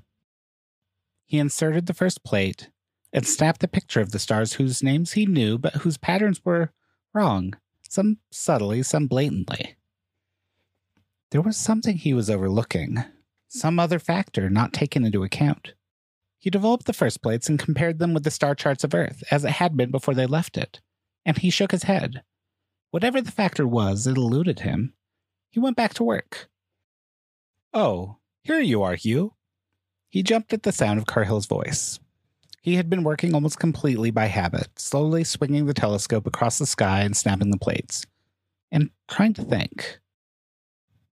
He 1.26 1.40
inserted 1.40 1.86
the 1.86 1.94
first 1.94 2.24
plate 2.24 2.70
and 3.12 3.26
snapped 3.26 3.64
a 3.64 3.68
picture 3.68 4.02
of 4.02 4.12
the 4.12 4.20
stars 4.20 4.54
whose 4.54 4.84
names 4.84 5.14
he 5.14 5.26
knew 5.26 5.58
but 5.58 5.76
whose 5.76 5.98
patterns 5.98 6.44
were 6.44 6.72
wrong, 7.14 7.56
some 7.88 8.18
subtly, 8.32 8.84
some 8.84 9.08
blatantly. 9.08 9.76
There 11.32 11.42
was 11.42 11.58
something 11.58 11.98
he 11.98 12.14
was 12.14 12.30
overlooking, 12.30 13.04
some 13.48 13.80
other 13.80 14.00
factor 14.00 14.50
not 14.50 14.74
taken 14.74 15.06
into 15.06 15.24
account. 15.24 15.74
He 16.38 16.50
developed 16.50 16.86
the 16.86 16.94
first 16.94 17.24
plates 17.24 17.50
and 17.50 17.58
compared 17.58 18.00
them 18.00 18.14
with 18.14 18.24
the 18.24 18.32
star 18.32 18.54
charts 18.54 18.84
of 18.84 18.94
Earth, 18.94 19.24
as 19.32 19.44
it 19.44 19.52
had 19.52 19.76
been 19.76 19.90
before 19.90 20.14
they 20.14 20.28
left 20.28 20.58
it, 20.58 20.80
and 21.26 21.38
he 21.38 21.50
shook 21.50 21.72
his 21.72 21.84
head. 21.84 22.22
Whatever 22.92 23.22
the 23.22 23.32
factor 23.32 23.68
was, 23.68 24.06
it 24.06 24.18
eluded 24.18 24.60
him. 24.60 24.94
He 25.50 25.60
went 25.60 25.76
back 25.76 25.94
to 25.96 26.04
work. 26.04 26.50
Oh, 27.78 28.16
here 28.42 28.62
you 28.62 28.84
are, 28.84 28.96
Hugh. 28.96 29.34
He 30.08 30.24
jumped 30.24 30.54
at 30.54 30.64
the 30.64 30.72
sound 30.72 30.98
of 30.98 31.08
Carhill's 31.08 31.46
voice. 31.46 32.00
He 32.62 32.76
had 32.76 32.90
been 32.90 33.04
working 33.04 33.34
almost 33.36 33.60
completely 33.60 34.12
by 34.12 34.28
habit, 34.28 34.80
slowly 34.80 35.26
swinging 35.26 35.66
the 35.66 35.74
telescope 35.74 36.26
across 36.26 36.58
the 36.58 36.66
sky 36.66 37.02
and 37.02 37.18
snapping 37.18 37.52
the 37.52 37.58
plates, 37.58 38.06
and 38.72 38.92
trying 39.10 39.34
to 39.34 39.44
think. 39.44 40.00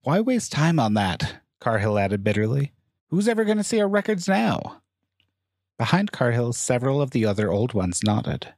Why 0.03 0.21
waste 0.21 0.53
time 0.53 0.79
on 0.79 0.93
that? 0.93 1.41
Carhill 1.59 1.99
added 1.99 2.23
bitterly. 2.23 2.71
Who's 3.09 3.27
ever 3.27 3.43
going 3.43 3.57
to 3.57 3.63
see 3.63 3.81
our 3.81 3.87
records 3.89 4.29
now? 4.29 4.81
Behind 5.77 6.13
Carhill, 6.13 6.53
several 6.53 7.01
of 7.01 7.11
the 7.11 7.25
other 7.25 7.51
old 7.51 7.73
ones 7.73 8.03
nodded. 8.05 8.53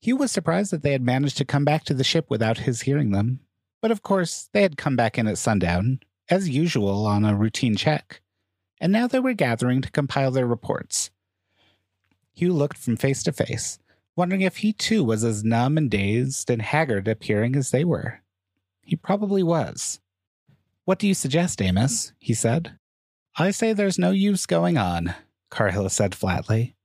Hugh 0.00 0.16
was 0.16 0.32
surprised 0.32 0.72
that 0.72 0.82
they 0.82 0.92
had 0.92 1.02
managed 1.02 1.36
to 1.36 1.44
come 1.44 1.66
back 1.66 1.84
to 1.84 1.94
the 1.94 2.04
ship 2.04 2.30
without 2.30 2.58
his 2.60 2.82
hearing 2.82 3.10
them. 3.10 3.40
But 3.80 3.90
of 3.90 4.02
course, 4.02 4.48
they 4.52 4.62
had 4.62 4.76
come 4.76 4.96
back 4.96 5.18
in 5.18 5.26
at 5.26 5.38
sundown, 5.38 6.00
as 6.28 6.48
usual 6.48 7.06
on 7.06 7.24
a 7.24 7.36
routine 7.36 7.76
check, 7.76 8.20
and 8.80 8.92
now 8.92 9.06
they 9.06 9.20
were 9.20 9.34
gathering 9.34 9.80
to 9.82 9.90
compile 9.90 10.30
their 10.30 10.46
reports. 10.46 11.10
Hugh 12.34 12.52
looked 12.52 12.78
from 12.78 12.96
face 12.96 13.22
to 13.24 13.32
face, 13.32 13.78
wondering 14.16 14.42
if 14.42 14.58
he 14.58 14.72
too 14.72 15.04
was 15.04 15.24
as 15.24 15.44
numb 15.44 15.78
and 15.78 15.90
dazed 15.90 16.50
and 16.50 16.60
haggard 16.62 17.08
appearing 17.08 17.56
as 17.56 17.70
they 17.70 17.84
were. 17.84 18.20
He 18.82 18.96
probably 18.96 19.42
was. 19.42 20.00
What 20.84 20.98
do 20.98 21.08
you 21.08 21.14
suggest, 21.14 21.60
Amos? 21.60 22.12
he 22.18 22.34
said. 22.34 22.78
I 23.36 23.50
say 23.50 23.72
there's 23.72 23.98
no 23.98 24.12
use 24.12 24.46
going 24.46 24.78
on, 24.78 25.14
Carhill 25.50 25.88
said 25.88 26.14
flatly. 26.14 26.76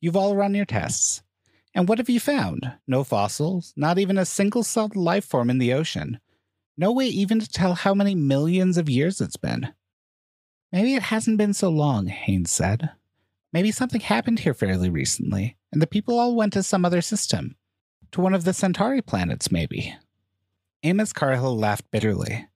You've 0.00 0.16
all 0.16 0.36
run 0.36 0.54
your 0.54 0.66
tests. 0.66 1.22
And 1.74 1.88
what 1.88 1.98
have 1.98 2.10
you 2.10 2.20
found? 2.20 2.72
No 2.86 3.04
fossils, 3.04 3.72
not 3.76 3.98
even 3.98 4.18
a 4.18 4.24
single 4.24 4.62
celled 4.62 4.96
life 4.96 5.24
form 5.24 5.50
in 5.50 5.58
the 5.58 5.72
ocean. 5.72 6.20
No 6.76 6.92
way 6.92 7.06
even 7.06 7.40
to 7.40 7.48
tell 7.48 7.74
how 7.74 7.94
many 7.94 8.14
millions 8.14 8.76
of 8.76 8.88
years 8.88 9.20
it's 9.20 9.36
been. 9.36 9.72
Maybe 10.72 10.94
it 10.94 11.02
hasn't 11.02 11.38
been 11.38 11.54
so 11.54 11.68
long, 11.68 12.08
Haynes 12.08 12.50
said. 12.50 12.90
Maybe 13.52 13.70
something 13.70 14.00
happened 14.00 14.40
here 14.40 14.54
fairly 14.54 14.90
recently, 14.90 15.56
and 15.70 15.80
the 15.80 15.86
people 15.86 16.18
all 16.18 16.34
went 16.34 16.52
to 16.54 16.64
some 16.64 16.84
other 16.84 17.00
system. 17.00 17.54
To 18.12 18.20
one 18.20 18.34
of 18.34 18.44
the 18.44 18.52
Centauri 18.52 19.00
planets, 19.00 19.52
maybe. 19.52 19.94
Amos 20.82 21.12
Carhill 21.12 21.56
laughed 21.56 21.90
bitterly. 21.92 22.48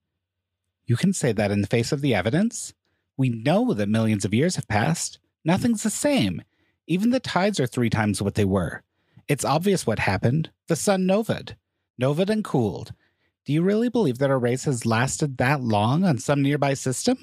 You 0.87 0.97
can 0.97 1.13
say 1.13 1.33
that 1.33 1.51
in 1.51 1.61
the 1.61 1.69
face 1.69 1.93
of 1.93 2.01
the 2.01 2.15
evidence? 2.15 2.75
We 3.17 3.29
know 3.29 3.73
that 3.75 3.89
millions 3.89 4.25
of 4.25 4.35
years 4.35 4.57
have 4.57 4.67
passed. 4.67 5.19
Nothing's 5.45 5.83
the 5.83 5.91
same. 5.91 6.43
Even 6.87 7.11
the 7.11 7.21
tides 7.21 7.61
are 7.61 7.67
three 7.67 7.91
times 7.91 8.21
what 8.21 8.35
they 8.35 8.45
were. 8.45 8.83
It's 9.29 9.45
obvious 9.45 9.87
what 9.87 9.99
happened. 9.99 10.51
The 10.67 10.77
sun 10.77 11.03
novaed. 11.03 11.55
Novaed 12.01 12.31
and 12.31 12.43
cooled. 12.43 12.93
Do 13.49 13.55
you 13.55 13.63
really 13.63 13.89
believe 13.89 14.19
that 14.19 14.29
our 14.29 14.39
race 14.39 14.65
has 14.65 14.85
lasted 14.85 15.39
that 15.39 15.63
long 15.63 16.05
on 16.05 16.19
some 16.19 16.43
nearby 16.43 16.75
system? 16.75 17.17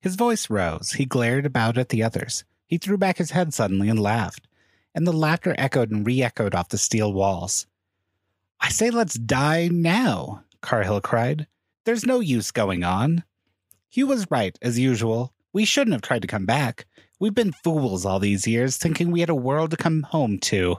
His 0.00 0.14
voice 0.14 0.48
rose. 0.48 0.92
He 0.92 1.06
glared 1.06 1.44
about 1.44 1.76
at 1.76 1.88
the 1.88 2.04
others. 2.04 2.44
He 2.68 2.78
threw 2.78 2.96
back 2.96 3.18
his 3.18 3.32
head 3.32 3.52
suddenly 3.52 3.88
and 3.88 3.98
laughed, 3.98 4.46
and 4.94 5.04
the 5.04 5.12
laughter 5.12 5.56
echoed 5.58 5.90
and 5.90 6.06
re 6.06 6.22
echoed 6.22 6.54
off 6.54 6.68
the 6.68 6.78
steel 6.78 7.12
walls. 7.12 7.66
I 8.60 8.68
say 8.68 8.90
let's 8.90 9.14
die 9.14 9.66
now, 9.72 10.44
Carhill 10.62 11.00
cried. 11.00 11.48
There's 11.84 12.06
no 12.06 12.20
use 12.20 12.52
going 12.52 12.84
on. 12.84 13.24
Hugh 13.90 14.06
was 14.06 14.30
right, 14.30 14.56
as 14.62 14.78
usual. 14.78 15.34
We 15.52 15.64
shouldn't 15.64 15.94
have 15.94 16.02
tried 16.02 16.22
to 16.22 16.28
come 16.28 16.46
back. 16.46 16.86
We've 17.18 17.34
been 17.34 17.50
fools 17.64 18.06
all 18.06 18.20
these 18.20 18.46
years, 18.46 18.76
thinking 18.76 19.10
we 19.10 19.18
had 19.18 19.30
a 19.30 19.34
world 19.34 19.72
to 19.72 19.76
come 19.76 20.04
home 20.04 20.38
to. 20.42 20.76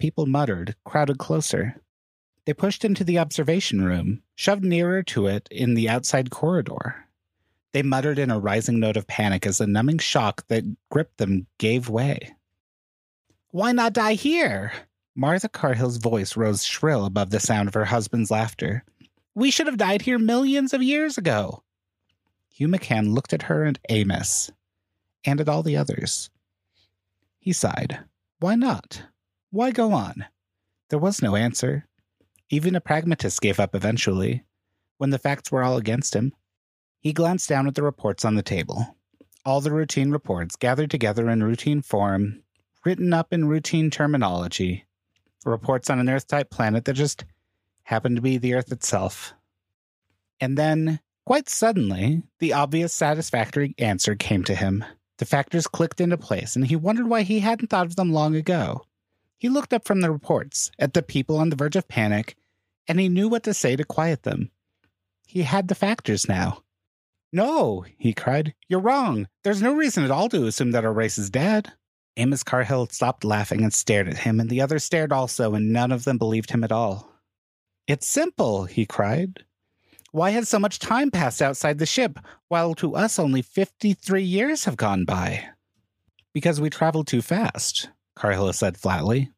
People 0.00 0.26
muttered, 0.26 0.74
crowded 0.84 1.18
closer. 1.18 1.80
They 2.50 2.54
pushed 2.54 2.84
into 2.84 3.04
the 3.04 3.20
observation 3.20 3.80
room, 3.80 4.24
shoved 4.34 4.64
nearer 4.64 5.04
to 5.04 5.28
it 5.28 5.46
in 5.52 5.74
the 5.74 5.88
outside 5.88 6.30
corridor. 6.30 7.06
They 7.72 7.82
muttered 7.82 8.18
in 8.18 8.28
a 8.28 8.40
rising 8.40 8.80
note 8.80 8.96
of 8.96 9.06
panic 9.06 9.46
as 9.46 9.58
the 9.58 9.68
numbing 9.68 9.98
shock 9.98 10.44
that 10.48 10.64
gripped 10.90 11.18
them 11.18 11.46
gave 11.58 11.88
way. 11.88 12.34
Why 13.52 13.70
not 13.70 13.92
die 13.92 14.14
here? 14.14 14.72
Martha 15.14 15.48
Carhill's 15.48 15.98
voice 15.98 16.36
rose 16.36 16.64
shrill 16.64 17.04
above 17.04 17.30
the 17.30 17.38
sound 17.38 17.68
of 17.68 17.74
her 17.74 17.84
husband's 17.84 18.32
laughter. 18.32 18.82
We 19.36 19.52
should 19.52 19.68
have 19.68 19.78
died 19.78 20.02
here 20.02 20.18
millions 20.18 20.74
of 20.74 20.82
years 20.82 21.16
ago. 21.16 21.62
Hugh 22.48 22.66
McCann 22.66 23.14
looked 23.14 23.32
at 23.32 23.42
her 23.42 23.62
and 23.62 23.78
Amos, 23.88 24.50
and 25.24 25.40
at 25.40 25.48
all 25.48 25.62
the 25.62 25.76
others. 25.76 26.30
He 27.38 27.52
sighed. 27.52 28.00
Why 28.40 28.56
not? 28.56 29.04
Why 29.52 29.70
go 29.70 29.92
on? 29.92 30.24
There 30.88 30.98
was 30.98 31.22
no 31.22 31.36
answer. 31.36 31.86
Even 32.52 32.74
a 32.74 32.80
pragmatist 32.80 33.40
gave 33.40 33.60
up 33.60 33.76
eventually, 33.76 34.44
when 34.98 35.10
the 35.10 35.18
facts 35.18 35.52
were 35.52 35.62
all 35.62 35.76
against 35.76 36.16
him. 36.16 36.32
He 36.98 37.12
glanced 37.12 37.48
down 37.48 37.68
at 37.68 37.76
the 37.76 37.82
reports 37.84 38.24
on 38.24 38.34
the 38.34 38.42
table. 38.42 38.96
All 39.44 39.60
the 39.60 39.70
routine 39.70 40.10
reports 40.10 40.56
gathered 40.56 40.90
together 40.90 41.30
in 41.30 41.44
routine 41.44 41.80
form, 41.80 42.42
written 42.84 43.14
up 43.14 43.32
in 43.32 43.46
routine 43.46 43.88
terminology. 43.88 44.84
Reports 45.44 45.88
on 45.88 46.00
an 46.00 46.10
Earth 46.10 46.26
type 46.26 46.50
planet 46.50 46.84
that 46.86 46.94
just 46.94 47.24
happened 47.84 48.16
to 48.16 48.22
be 48.22 48.36
the 48.36 48.54
Earth 48.54 48.72
itself. 48.72 49.32
And 50.40 50.58
then, 50.58 51.00
quite 51.24 51.48
suddenly, 51.48 52.24
the 52.40 52.52
obvious 52.52 52.92
satisfactory 52.92 53.74
answer 53.78 54.16
came 54.16 54.42
to 54.44 54.56
him. 54.56 54.84
The 55.18 55.24
factors 55.24 55.66
clicked 55.66 56.00
into 56.00 56.18
place, 56.18 56.56
and 56.56 56.66
he 56.66 56.76
wondered 56.76 57.06
why 57.06 57.22
he 57.22 57.40
hadn't 57.40 57.68
thought 57.68 57.86
of 57.86 57.96
them 57.96 58.12
long 58.12 58.34
ago. 58.34 58.82
He 59.38 59.48
looked 59.48 59.72
up 59.72 59.84
from 59.84 60.00
the 60.00 60.10
reports 60.10 60.70
at 60.78 60.92
the 60.92 61.02
people 61.02 61.38
on 61.38 61.48
the 61.48 61.56
verge 61.56 61.76
of 61.76 61.88
panic, 61.88 62.36
and 62.90 62.98
he 62.98 63.08
knew 63.08 63.28
what 63.28 63.44
to 63.44 63.54
say 63.54 63.76
to 63.76 63.84
quiet 63.84 64.24
them. 64.24 64.50
He 65.24 65.42
had 65.42 65.68
the 65.68 65.76
factors 65.76 66.28
now. 66.28 66.64
No, 67.32 67.84
he 67.98 68.12
cried. 68.12 68.52
You're 68.68 68.80
wrong. 68.80 69.28
There's 69.44 69.62
no 69.62 69.74
reason 69.74 70.02
at 70.02 70.10
all 70.10 70.28
to 70.30 70.46
assume 70.46 70.72
that 70.72 70.84
our 70.84 70.92
race 70.92 71.16
is 71.16 71.30
dead. 71.30 71.72
Amos 72.16 72.42
Carhill 72.42 72.88
stopped 72.88 73.22
laughing 73.22 73.62
and 73.62 73.72
stared 73.72 74.08
at 74.08 74.18
him, 74.18 74.40
and 74.40 74.50
the 74.50 74.60
others 74.60 74.82
stared 74.82 75.12
also, 75.12 75.54
and 75.54 75.72
none 75.72 75.92
of 75.92 76.02
them 76.02 76.18
believed 76.18 76.50
him 76.50 76.64
at 76.64 76.72
all. 76.72 77.12
It's 77.86 78.08
simple, 78.08 78.64
he 78.64 78.86
cried. 78.86 79.44
Why 80.10 80.30
has 80.30 80.48
so 80.48 80.58
much 80.58 80.80
time 80.80 81.12
passed 81.12 81.40
outside 81.40 81.78
the 81.78 81.86
ship, 81.86 82.18
while 82.48 82.74
to 82.74 82.96
us 82.96 83.20
only 83.20 83.40
53 83.40 84.20
years 84.20 84.64
have 84.64 84.76
gone 84.76 85.04
by? 85.04 85.44
Because 86.34 86.60
we 86.60 86.70
traveled 86.70 87.06
too 87.06 87.22
fast, 87.22 87.88
Carhill 88.16 88.52
said 88.52 88.76
flatly. 88.76 89.30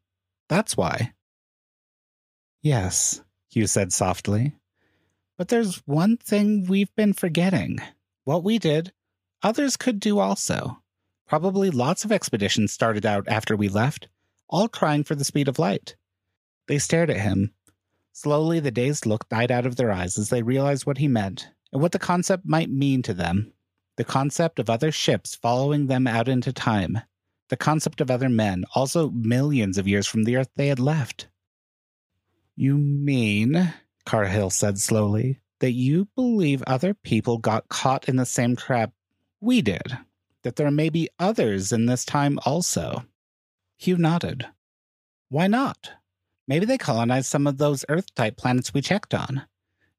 That's 0.49 0.75
why. 0.75 1.13
Yes, 2.63 3.21
Hugh 3.53 3.67
said 3.67 3.93
softly. 3.93 4.53
But 5.37 5.49
there's 5.49 5.77
one 5.85 6.17
thing 6.17 6.65
we've 6.65 6.93
been 6.95 7.13
forgetting. 7.13 7.79
What 8.23 8.43
we 8.43 8.57
did, 8.57 8.91
others 9.43 9.77
could 9.77 9.99
do 9.99 10.17
also. 10.19 10.81
Probably 11.27 11.69
lots 11.69 12.03
of 12.03 12.11
expeditions 12.11 12.73
started 12.73 13.05
out 13.05 13.27
after 13.27 13.55
we 13.55 13.69
left, 13.69 14.07
all 14.49 14.67
trying 14.67 15.03
for 15.03 15.15
the 15.15 15.23
speed 15.23 15.47
of 15.47 15.59
light. 15.59 15.95
They 16.67 16.79
stared 16.79 17.09
at 17.09 17.17
him. 17.17 17.53
Slowly, 18.11 18.59
the 18.59 18.71
dazed 18.71 19.05
look 19.05 19.29
died 19.29 19.51
out 19.51 19.65
of 19.65 19.75
their 19.75 19.91
eyes 19.91 20.17
as 20.17 20.29
they 20.29 20.41
realized 20.41 20.85
what 20.85 20.97
he 20.97 21.07
meant 21.07 21.49
and 21.71 21.81
what 21.81 21.91
the 21.91 21.99
concept 21.99 22.45
might 22.45 22.69
mean 22.69 23.01
to 23.03 23.13
them. 23.13 23.53
The 23.97 24.03
concept 24.03 24.57
of 24.57 24.69
other 24.69 24.91
ships 24.91 25.35
following 25.35 25.87
them 25.87 26.07
out 26.07 26.27
into 26.27 26.53
time. 26.53 27.01
The 27.49 27.57
concept 27.57 28.01
of 28.01 28.09
other 28.09 28.29
men, 28.29 28.65
also 28.73 29.09
millions 29.11 29.77
of 29.77 29.87
years 29.87 30.07
from 30.07 30.23
the 30.23 30.37
Earth 30.37 30.49
they 30.55 30.67
had 30.67 30.79
left. 30.79 31.27
You 32.55 32.77
mean, 32.77 33.73
Carhill 34.05 34.49
said 34.49 34.79
slowly, 34.79 35.39
that 35.59 35.71
you 35.71 36.07
believe 36.15 36.61
other 36.67 36.93
people 36.93 37.37
got 37.37 37.69
caught 37.69 38.07
in 38.07 38.15
the 38.15 38.25
same 38.25 38.55
trap 38.55 38.91
we 39.41 39.61
did? 39.61 39.97
That 40.43 40.57
there 40.57 40.69
may 40.71 40.89
be 40.89 41.09
others 41.19 41.71
in 41.71 41.85
this 41.85 42.05
time 42.05 42.37
also? 42.45 43.05
Hugh 43.77 43.97
nodded. 43.97 44.45
Why 45.29 45.47
not? 45.47 45.91
Maybe 46.47 46.65
they 46.65 46.77
colonized 46.77 47.27
some 47.27 47.47
of 47.47 47.57
those 47.57 47.85
Earth 47.89 48.13
type 48.13 48.37
planets 48.37 48.73
we 48.73 48.81
checked 48.81 49.13
on. 49.13 49.43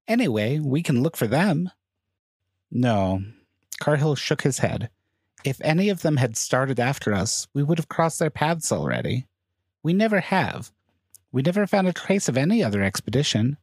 Anyway, 0.06 0.58
we 0.58 0.82
can 0.82 1.02
look 1.02 1.16
for 1.16 1.26
them. 1.26 1.70
No. 2.70 3.22
Carhill 3.80 4.14
shook 4.14 4.42
his 4.42 4.58
head. 4.58 4.90
If 5.44 5.60
any 5.62 5.88
of 5.88 6.02
them 6.02 6.18
had 6.18 6.36
started 6.36 6.78
after 6.78 7.12
us, 7.12 7.48
we 7.54 7.62
would 7.62 7.78
have 7.78 7.88
crossed 7.88 8.18
their 8.18 8.30
paths 8.30 8.70
already. 8.70 9.26
We 9.82 9.92
never 9.92 10.20
have. 10.20 10.70
We 11.34 11.42
never 11.42 11.66
found 11.66 11.88
a 11.88 11.92
trace 11.92 12.28
of 12.28 12.36
any 12.36 12.62
other 12.62 12.80
expedition. 12.80 13.56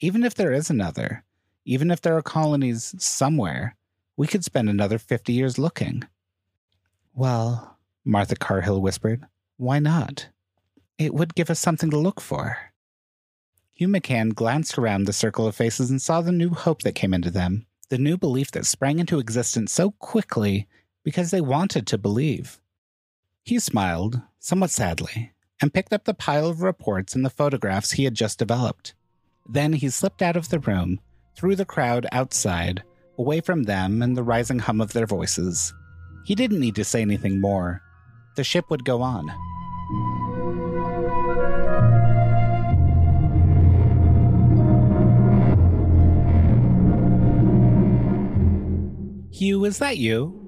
Even 0.00 0.22
if 0.22 0.34
there 0.34 0.52
is 0.52 0.68
another, 0.68 1.24
Even 1.64 1.90
if 1.90 2.02
there 2.02 2.14
are 2.14 2.22
colonies 2.22 2.94
somewhere, 2.98 3.74
we 4.18 4.26
could 4.26 4.44
spend 4.44 4.68
another 4.68 4.98
50 4.98 5.32
years 5.32 5.58
looking. 5.58 6.04
Well, 7.14 7.78
Martha 8.04 8.36
Carhill 8.36 8.82
whispered, 8.82 9.24
why 9.56 9.78
not? 9.78 10.28
It 10.98 11.14
would 11.14 11.34
give 11.34 11.48
us 11.48 11.58
something 11.58 11.88
to 11.88 11.96
look 11.98 12.20
for. 12.20 12.58
Hugh 13.72 13.88
McCann 13.88 14.34
glanced 14.34 14.76
around 14.76 15.04
the 15.04 15.14
circle 15.14 15.46
of 15.46 15.56
faces 15.56 15.90
and 15.90 16.02
saw 16.02 16.20
the 16.20 16.32
new 16.32 16.50
hope 16.50 16.82
that 16.82 16.94
came 16.94 17.14
into 17.14 17.30
them, 17.30 17.66
the 17.88 17.98
new 17.98 18.18
belief 18.18 18.50
that 18.50 18.66
sprang 18.66 18.98
into 18.98 19.18
existence 19.18 19.72
so 19.72 19.92
quickly 19.92 20.68
because 21.02 21.30
they 21.30 21.40
wanted 21.40 21.86
to 21.86 21.96
believe. 21.96 22.60
He 23.42 23.58
smiled, 23.58 24.20
somewhat 24.38 24.70
sadly, 24.70 25.32
and 25.60 25.72
picked 25.72 25.92
up 25.92 26.04
the 26.04 26.14
pile 26.14 26.48
of 26.48 26.62
reports 26.62 27.14
and 27.14 27.24
the 27.24 27.30
photographs 27.30 27.92
he 27.92 28.04
had 28.04 28.14
just 28.14 28.38
developed. 28.38 28.94
Then 29.48 29.72
he 29.72 29.88
slipped 29.88 30.22
out 30.22 30.36
of 30.36 30.48
the 30.48 30.58
room, 30.58 31.00
through 31.36 31.56
the 31.56 31.64
crowd 31.64 32.06
outside, 32.12 32.82
away 33.18 33.40
from 33.40 33.62
them 33.62 34.02
and 34.02 34.16
the 34.16 34.22
rising 34.22 34.58
hum 34.58 34.80
of 34.80 34.92
their 34.92 35.06
voices. 35.06 35.72
He 36.24 36.34
didn't 36.34 36.60
need 36.60 36.74
to 36.74 36.84
say 36.84 37.00
anything 37.00 37.40
more. 37.40 37.80
The 38.36 38.44
ship 38.44 38.66
would 38.70 38.84
go 38.84 39.00
on. 39.02 39.30
Hugh, 49.32 49.64
is 49.64 49.78
that 49.78 49.98
you? 49.98 50.42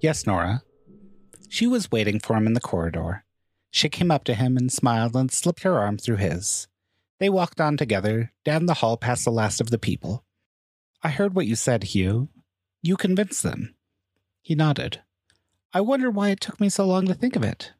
Yes, 0.00 0.26
Nora. 0.26 0.62
She 1.48 1.66
was 1.66 1.90
waiting 1.90 2.20
for 2.20 2.36
him 2.36 2.46
in 2.46 2.52
the 2.52 2.60
corridor. 2.60 3.24
She 3.70 3.88
came 3.88 4.10
up 4.10 4.24
to 4.24 4.34
him 4.34 4.56
and 4.56 4.72
smiled 4.72 5.14
and 5.14 5.30
slipped 5.30 5.62
her 5.62 5.78
arm 5.78 5.98
through 5.98 6.16
his. 6.16 6.68
They 7.18 7.28
walked 7.28 7.60
on 7.60 7.76
together, 7.76 8.32
down 8.44 8.66
the 8.66 8.74
hall 8.74 8.96
past 8.96 9.24
the 9.24 9.30
last 9.30 9.60
of 9.60 9.70
the 9.70 9.78
people. 9.78 10.24
I 11.02 11.10
heard 11.10 11.34
what 11.34 11.46
you 11.46 11.56
said, 11.56 11.84
Hugh. 11.84 12.28
You 12.82 12.96
convinced 12.96 13.42
them. 13.42 13.74
He 14.42 14.54
nodded. 14.54 15.02
I 15.72 15.80
wonder 15.80 16.10
why 16.10 16.30
it 16.30 16.40
took 16.40 16.60
me 16.60 16.68
so 16.68 16.86
long 16.86 17.06
to 17.06 17.14
think 17.14 17.36
of 17.36 17.42
it. 17.42 17.72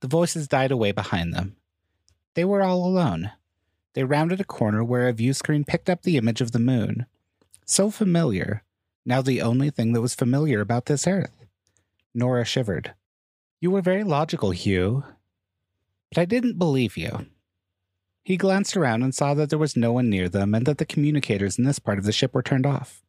The 0.00 0.08
voices 0.08 0.46
died 0.46 0.70
away 0.70 0.92
behind 0.92 1.32
them. 1.32 1.56
They 2.34 2.44
were 2.44 2.62
all 2.62 2.84
alone. 2.84 3.32
They 3.94 4.04
rounded 4.04 4.40
a 4.40 4.44
corner 4.44 4.84
where 4.84 5.08
a 5.08 5.12
view 5.12 5.32
screen 5.32 5.64
picked 5.64 5.88
up 5.88 6.02
the 6.02 6.16
image 6.16 6.40
of 6.40 6.52
the 6.52 6.58
moon. 6.58 7.06
So 7.64 7.90
familiar, 7.90 8.62
now 9.04 9.22
the 9.22 9.40
only 9.40 9.70
thing 9.70 9.92
that 9.92 10.00
was 10.00 10.14
familiar 10.14 10.60
about 10.60 10.86
this 10.86 11.06
earth. 11.06 11.46
Nora 12.14 12.44
shivered. 12.44 12.94
You 13.60 13.70
were 13.70 13.82
very 13.82 14.04
logical, 14.04 14.50
Hugh. 14.52 15.04
But 16.10 16.20
I 16.20 16.24
didn't 16.24 16.58
believe 16.58 16.96
you. 16.96 17.26
He 18.22 18.36
glanced 18.36 18.76
around 18.76 19.02
and 19.02 19.14
saw 19.14 19.34
that 19.34 19.50
there 19.50 19.58
was 19.58 19.76
no 19.76 19.92
one 19.92 20.10
near 20.10 20.28
them 20.28 20.54
and 20.54 20.66
that 20.66 20.78
the 20.78 20.86
communicators 20.86 21.58
in 21.58 21.64
this 21.64 21.78
part 21.78 21.98
of 21.98 22.04
the 22.04 22.12
ship 22.12 22.34
were 22.34 22.42
turned 22.42 22.66
off. 22.66 23.02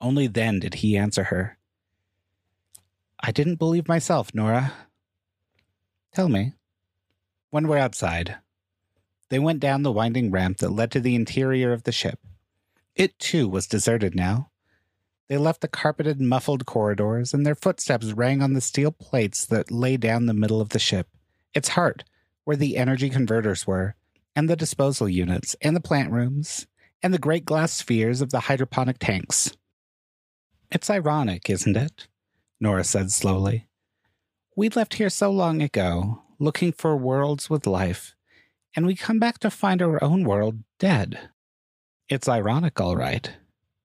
Only 0.00 0.26
then 0.26 0.60
did 0.60 0.74
he 0.74 0.96
answer 0.96 1.24
her. 1.24 1.58
I 3.20 3.32
didn't 3.32 3.56
believe 3.56 3.88
myself, 3.88 4.34
Nora. 4.34 4.72
Tell 6.14 6.28
me. 6.28 6.52
When 7.50 7.66
we're 7.66 7.78
outside. 7.78 8.36
They 9.28 9.38
went 9.38 9.60
down 9.60 9.82
the 9.82 9.92
winding 9.92 10.30
ramp 10.30 10.58
that 10.58 10.70
led 10.70 10.90
to 10.92 11.00
the 11.00 11.14
interior 11.14 11.72
of 11.72 11.84
the 11.84 11.92
ship. 11.92 12.18
It, 12.94 13.18
too, 13.18 13.48
was 13.48 13.66
deserted 13.66 14.14
now. 14.14 14.50
They 15.32 15.38
left 15.38 15.62
the 15.62 15.68
carpeted, 15.68 16.20
muffled 16.20 16.66
corridors, 16.66 17.32
and 17.32 17.46
their 17.46 17.54
footsteps 17.54 18.12
rang 18.12 18.42
on 18.42 18.52
the 18.52 18.60
steel 18.60 18.92
plates 18.92 19.46
that 19.46 19.70
lay 19.70 19.96
down 19.96 20.26
the 20.26 20.34
middle 20.34 20.60
of 20.60 20.68
the 20.68 20.78
ship, 20.78 21.08
its 21.54 21.70
heart, 21.70 22.04
where 22.44 22.54
the 22.54 22.76
energy 22.76 23.08
converters 23.08 23.66
were, 23.66 23.94
and 24.36 24.46
the 24.46 24.56
disposal 24.56 25.08
units, 25.08 25.56
and 25.62 25.74
the 25.74 25.80
plant 25.80 26.12
rooms, 26.12 26.66
and 27.02 27.14
the 27.14 27.18
great 27.18 27.46
glass 27.46 27.72
spheres 27.72 28.20
of 28.20 28.28
the 28.28 28.40
hydroponic 28.40 28.98
tanks. 28.98 29.56
It's 30.70 30.90
ironic, 30.90 31.48
isn't 31.48 31.78
it? 31.78 32.08
Nora 32.60 32.84
said 32.84 33.10
slowly. 33.10 33.68
We 34.54 34.68
left 34.68 34.92
here 34.92 35.08
so 35.08 35.30
long 35.30 35.62
ago, 35.62 36.24
looking 36.38 36.72
for 36.72 36.94
worlds 36.94 37.48
with 37.48 37.66
life, 37.66 38.14
and 38.76 38.84
we 38.84 38.94
come 38.94 39.18
back 39.18 39.38
to 39.38 39.50
find 39.50 39.80
our 39.80 40.04
own 40.04 40.24
world 40.24 40.58
dead. 40.78 41.30
It's 42.10 42.28
ironic, 42.28 42.78
all 42.82 42.96
right. 42.96 43.32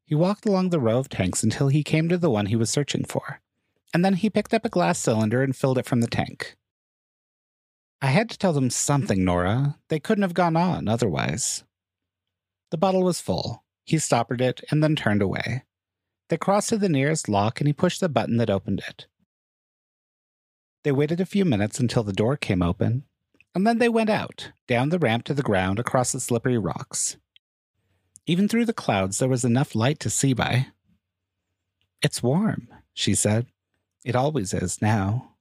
He 0.08 0.15
walked 0.15 0.46
along 0.46 0.70
the 0.70 0.80
row 0.80 1.00
of 1.00 1.10
tanks 1.10 1.43
until 1.43 1.67
he 1.67 1.84
came 1.84 2.08
to 2.08 2.17
the 2.17 2.30
one 2.30 2.46
he 2.46 2.56
was 2.56 2.70
searching 2.70 3.04
for, 3.04 3.41
and 3.93 4.06
then 4.06 4.13
he 4.13 4.30
picked 4.30 4.54
up 4.54 4.63
a 4.63 4.70
glass 4.70 4.98
cylinder 4.98 5.43
and 5.43 5.54
filled 5.54 5.78
it 5.78 5.86
from 5.86 6.00
the 6.00 6.08
tank. 6.08 6.56
I 8.02 8.08
had 8.08 8.30
to 8.30 8.38
tell 8.38 8.54
them 8.54 8.70
something, 8.70 9.26
Nora. 9.26 9.78
They 9.89 10.00
couldn't 10.00 10.22
have 10.22 10.34
gone 10.34 10.56
on 10.56 10.88
otherwise. 10.88 11.65
The 12.72 12.78
bottle 12.78 13.04
was 13.04 13.20
full. 13.20 13.65
He 13.84 13.98
stoppered 13.98 14.39
it 14.39 14.62
and 14.72 14.82
then 14.82 14.96
turned 14.96 15.22
away. 15.22 15.63
They 16.30 16.38
crossed 16.38 16.70
to 16.70 16.78
the 16.78 16.88
nearest 16.88 17.28
lock 17.28 17.60
and 17.60 17.67
he 17.67 17.74
pushed 17.74 18.00
the 18.00 18.08
button 18.08 18.38
that 18.38 18.50
opened 18.50 18.82
it. 18.88 19.08
They 20.84 20.93
waited 20.93 21.20
a 21.20 21.26
few 21.26 21.43
minutes 21.43 21.82
until 21.82 22.04
the 22.04 22.13
door 22.13 22.38
came 22.38 22.62
open, 22.62 23.04
and 23.54 23.67
then 23.67 23.80
they 23.80 23.89
went 23.89 24.10
out, 24.10 24.54
down 24.67 24.88
the 24.88 25.00
ramp 25.00 25.26
to 25.26 25.34
the 25.34 25.43
ground 25.43 25.80
across 25.80 26.13
the 26.13 26.22
slippery 26.22 26.58
rocks. 26.58 27.17
Even 28.30 28.50
through 28.50 28.66
the 28.66 28.74
clouds, 28.74 29.20
there 29.20 29.30
was 29.30 29.46
enough 29.46 29.74
light 29.74 30.00
to 30.02 30.10
see 30.10 30.34
by. 30.34 30.68
It's 32.02 32.22
warm, 32.22 32.68
she 32.94 33.16
said. 33.16 33.48
It 34.04 34.16
always 34.16 34.54
is 34.54 34.82
now. 34.82 35.36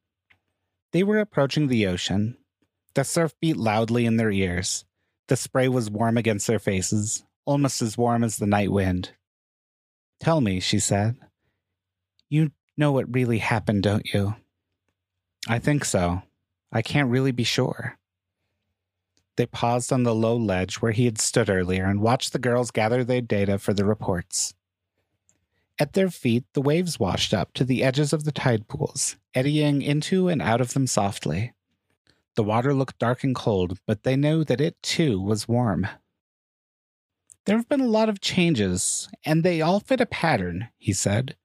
They 0.93 1.03
were 1.03 1.19
approaching 1.19 1.67
the 1.67 1.87
ocean. 1.89 2.39
The 2.95 3.03
surf 3.03 3.35
beat 3.41 3.57
loudly 3.57 4.07
in 4.07 4.17
their 4.17 4.31
ears. 4.31 4.85
The 5.27 5.37
spray 5.37 5.67
was 5.67 5.91
warm 5.91 6.17
against 6.17 6.47
their 6.47 6.61
faces, 6.61 7.25
almost 7.45 7.83
as 7.83 7.99
warm 7.99 8.23
as 8.23 8.37
the 8.37 8.47
night 8.47 8.71
wind. 8.71 9.11
Tell 10.21 10.41
me, 10.41 10.61
she 10.61 10.79
said. 10.79 11.17
You 12.31 12.53
know 12.77 12.93
what 12.93 13.13
really 13.13 13.39
happened, 13.39 13.83
don't 13.83 14.07
you? 14.15 14.37
I 15.49 15.59
think 15.59 15.85
so. 15.85 16.23
I 16.73 16.83
can't 16.83 17.11
really 17.11 17.33
be 17.33 17.45
sure. 17.45 17.99
They 19.37 19.47
paused 19.47 19.93
on 19.93 20.03
the 20.03 20.15
low 20.15 20.37
ledge 20.37 20.77
where 20.77 20.93
he 20.93 21.05
had 21.05 21.19
stood 21.19 21.51
earlier 21.51 21.85
and 21.85 22.01
watched 22.01 22.33
the 22.33 22.39
girls 22.39 22.71
gather 22.71 23.05
their 23.05 23.21
data 23.21 23.59
for 23.59 23.75
the 23.75 23.85
reports. 23.85 24.55
At 25.79 25.93
their 25.93 26.09
feet, 26.09 26.45
the 26.55 26.63
waves 26.63 26.99
washed 26.99 27.35
up 27.35 27.53
to 27.55 27.65
the 27.65 27.85
edges 27.85 28.15
of 28.15 28.25
the 28.25 28.33
tide 28.33 28.67
pools, 28.67 29.17
eddying 29.35 29.83
into 29.83 30.29
and 30.29 30.41
out 30.41 30.63
of 30.63 30.73
them 30.73 30.87
softly. 30.87 31.53
The 32.35 32.43
water 32.43 32.73
looked 32.73 32.99
dark 32.99 33.25
and 33.25 33.35
cold, 33.35 33.79
but 33.87 34.03
they 34.03 34.17
knew 34.17 34.43
that 34.45 34.61
it 34.61 34.83
too 34.83 35.21
was 35.21 35.49
warm. 35.49 35.87
There 37.45 37.59
have 37.59 37.69
been 37.69 37.81
a 37.81 37.87
lot 37.87 38.09
of 38.09 38.21
changes, 38.21 39.09
and 39.25 39.43
they 39.43 39.61
all 39.61 39.81
fit 39.81 40.01
a 40.01 40.07
pattern, 40.07 40.69
he 40.79 40.93
said. 40.93 41.37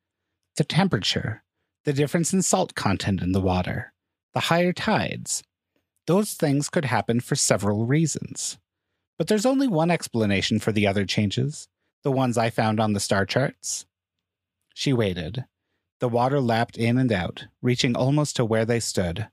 The 0.56 0.64
temperature, 0.64 1.44
the 1.84 1.94
difference 1.94 2.34
in 2.34 2.42
salt 2.42 2.74
content 2.74 3.22
in 3.22 3.34
the 3.34 3.42
water, 3.42 3.94
the 4.34 4.42
higher 4.42 4.74
tides, 4.74 5.44
those 6.12 6.34
things 6.34 6.68
could 6.68 6.84
happen 6.84 7.22
for 7.22 7.38
several 7.38 7.86
reasons. 7.86 8.58
But 9.18 9.30
there's 9.30 9.46
only 9.46 9.70
one 9.70 9.90
explanation 9.90 10.60
for 10.60 10.74
the 10.74 10.86
other 10.86 11.06
changes, 11.06 11.70
the 12.04 12.12
ones 12.12 12.38
I 12.38 12.50
found 12.50 12.82
on 12.82 12.92
the 12.92 13.00
star 13.00 13.26
charts. 13.26 13.86
She 14.74 14.92
waited. 14.92 15.46
The 16.02 16.10
water 16.10 16.42
lapped 16.42 16.76
in 16.76 16.98
and 16.98 17.14
out, 17.14 17.46
reaching 17.62 17.96
almost 17.96 18.36
to 18.36 18.44
where 18.44 18.66
they 18.66 18.82
stood. 18.82 19.30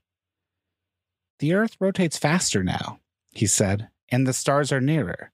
The 1.39 1.53
Earth 1.53 1.75
rotates 1.81 2.17
faster 2.17 2.63
now, 2.63 3.01
he 3.33 3.45
said, 3.45 3.89
and 4.07 4.25
the 4.25 4.31
stars 4.31 4.71
are 4.71 4.79
nearer, 4.79 5.33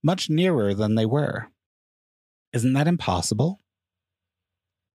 much 0.00 0.30
nearer 0.30 0.74
than 0.74 0.94
they 0.94 1.06
were. 1.06 1.48
Isn't 2.52 2.74
that 2.74 2.86
impossible? 2.86 3.58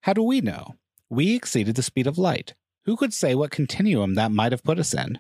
How 0.04 0.14
do 0.14 0.24
we 0.24 0.40
know? 0.40 0.76
We 1.10 1.36
exceeded 1.36 1.76
the 1.76 1.84
speed 1.84 2.08
of 2.08 2.18
light. 2.18 2.54
Who 2.86 2.96
could 2.96 3.14
say 3.14 3.36
what 3.36 3.52
continuum 3.52 4.14
that 4.14 4.32
might 4.32 4.54
have 4.54 4.64
put 4.64 4.80
us 4.80 4.94
in? 4.94 5.20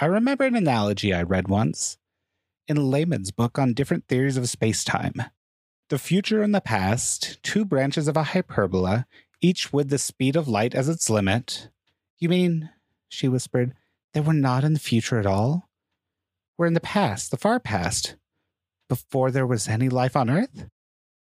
I 0.00 0.06
remember 0.06 0.44
an 0.44 0.56
analogy 0.56 1.12
I 1.12 1.22
read 1.22 1.48
once 1.48 1.98
in 2.66 2.90
Layman's 2.90 3.30
book 3.30 3.58
on 3.58 3.74
different 3.74 4.08
theories 4.08 4.36
of 4.36 4.48
space 4.48 4.84
time. 4.84 5.14
The 5.90 5.98
future 5.98 6.42
and 6.42 6.54
the 6.54 6.60
past, 6.60 7.42
two 7.42 7.64
branches 7.64 8.08
of 8.08 8.16
a 8.16 8.22
hyperbola, 8.22 9.06
each 9.40 9.72
with 9.72 9.90
the 9.90 9.98
speed 9.98 10.36
of 10.36 10.48
light 10.48 10.74
as 10.74 10.88
its 10.88 11.10
limit. 11.10 11.68
You 12.18 12.28
mean, 12.28 12.70
she 13.08 13.28
whispered, 13.28 13.74
that 14.14 14.24
we're 14.24 14.32
not 14.32 14.64
in 14.64 14.72
the 14.72 14.80
future 14.80 15.18
at 15.18 15.26
all? 15.26 15.68
We're 16.56 16.66
in 16.66 16.74
the 16.74 16.80
past, 16.80 17.30
the 17.30 17.36
far 17.36 17.60
past, 17.60 18.16
before 18.88 19.30
there 19.30 19.46
was 19.46 19.68
any 19.68 19.88
life 19.88 20.16
on 20.16 20.30
Earth? 20.30 20.68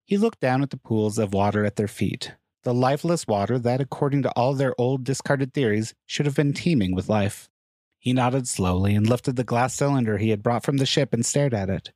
He 0.04 0.16
looked 0.16 0.40
down 0.40 0.62
at 0.62 0.70
the 0.70 0.76
pools 0.76 1.18
of 1.18 1.34
water 1.34 1.64
at 1.64 1.76
their 1.76 1.88
feet, 1.88 2.34
the 2.62 2.72
lifeless 2.72 3.26
water 3.26 3.58
that, 3.58 3.80
according 3.80 4.22
to 4.22 4.30
all 4.32 4.54
their 4.54 4.74
old 4.78 5.04
discarded 5.04 5.52
theories, 5.52 5.94
should 6.06 6.26
have 6.26 6.36
been 6.36 6.52
teeming 6.52 6.94
with 6.94 7.08
life. 7.08 7.50
He 7.98 8.12
nodded 8.12 8.46
slowly 8.46 8.94
and 8.94 9.08
lifted 9.08 9.36
the 9.36 9.44
glass 9.44 9.74
cylinder 9.74 10.18
he 10.18 10.30
had 10.30 10.42
brought 10.42 10.64
from 10.64 10.76
the 10.76 10.86
ship 10.86 11.12
and 11.12 11.26
stared 11.26 11.54
at 11.54 11.68
it. 11.68 11.92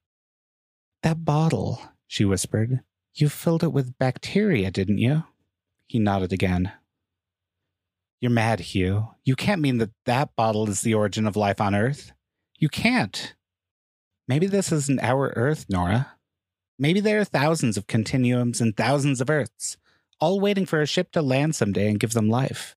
That 1.03 1.25
bottle, 1.25 1.81
she 2.07 2.25
whispered. 2.25 2.81
You 3.15 3.29
filled 3.29 3.63
it 3.63 3.73
with 3.73 3.99
bacteria, 3.99 4.71
didn't 4.71 4.99
you? 4.99 5.25
He 5.87 5.99
nodded 5.99 6.33
again. 6.33 6.73
You're 8.21 8.31
mad, 8.31 8.61
Hugh. 8.61 9.09
You 9.25 9.35
can't 9.37 9.61
mean 9.61 9.79
that 9.79 9.91
that 10.07 10.37
bottle 10.37 10.69
is 10.69 10.83
the 10.83 10.95
origin 10.95 11.27
of 11.27 11.37
life 11.37 11.61
on 11.61 11.75
Earth. 11.75 12.13
You 12.57 12.69
can't. 12.69 13.35
Maybe 14.29 14.47
this 14.47 14.71
isn't 14.71 15.03
our 15.03 15.33
Earth, 15.35 15.67
Nora. 15.69 16.13
Maybe 16.79 17.01
there 17.01 17.21
are 17.21 17.25
thousands 17.25 17.77
of 17.77 17.87
continuums 17.87 18.61
and 18.61 18.77
thousands 18.77 19.21
of 19.21 19.29
Earths, 19.29 19.77
all 20.21 20.41
waiting 20.41 20.67
for 20.67 20.81
a 20.81 20.87
ship 20.87 21.11
to 21.13 21.23
land 21.23 21.55
someday 21.55 21.89
and 21.89 21.99
give 21.99 22.13
them 22.13 22.29
life. 22.29 22.77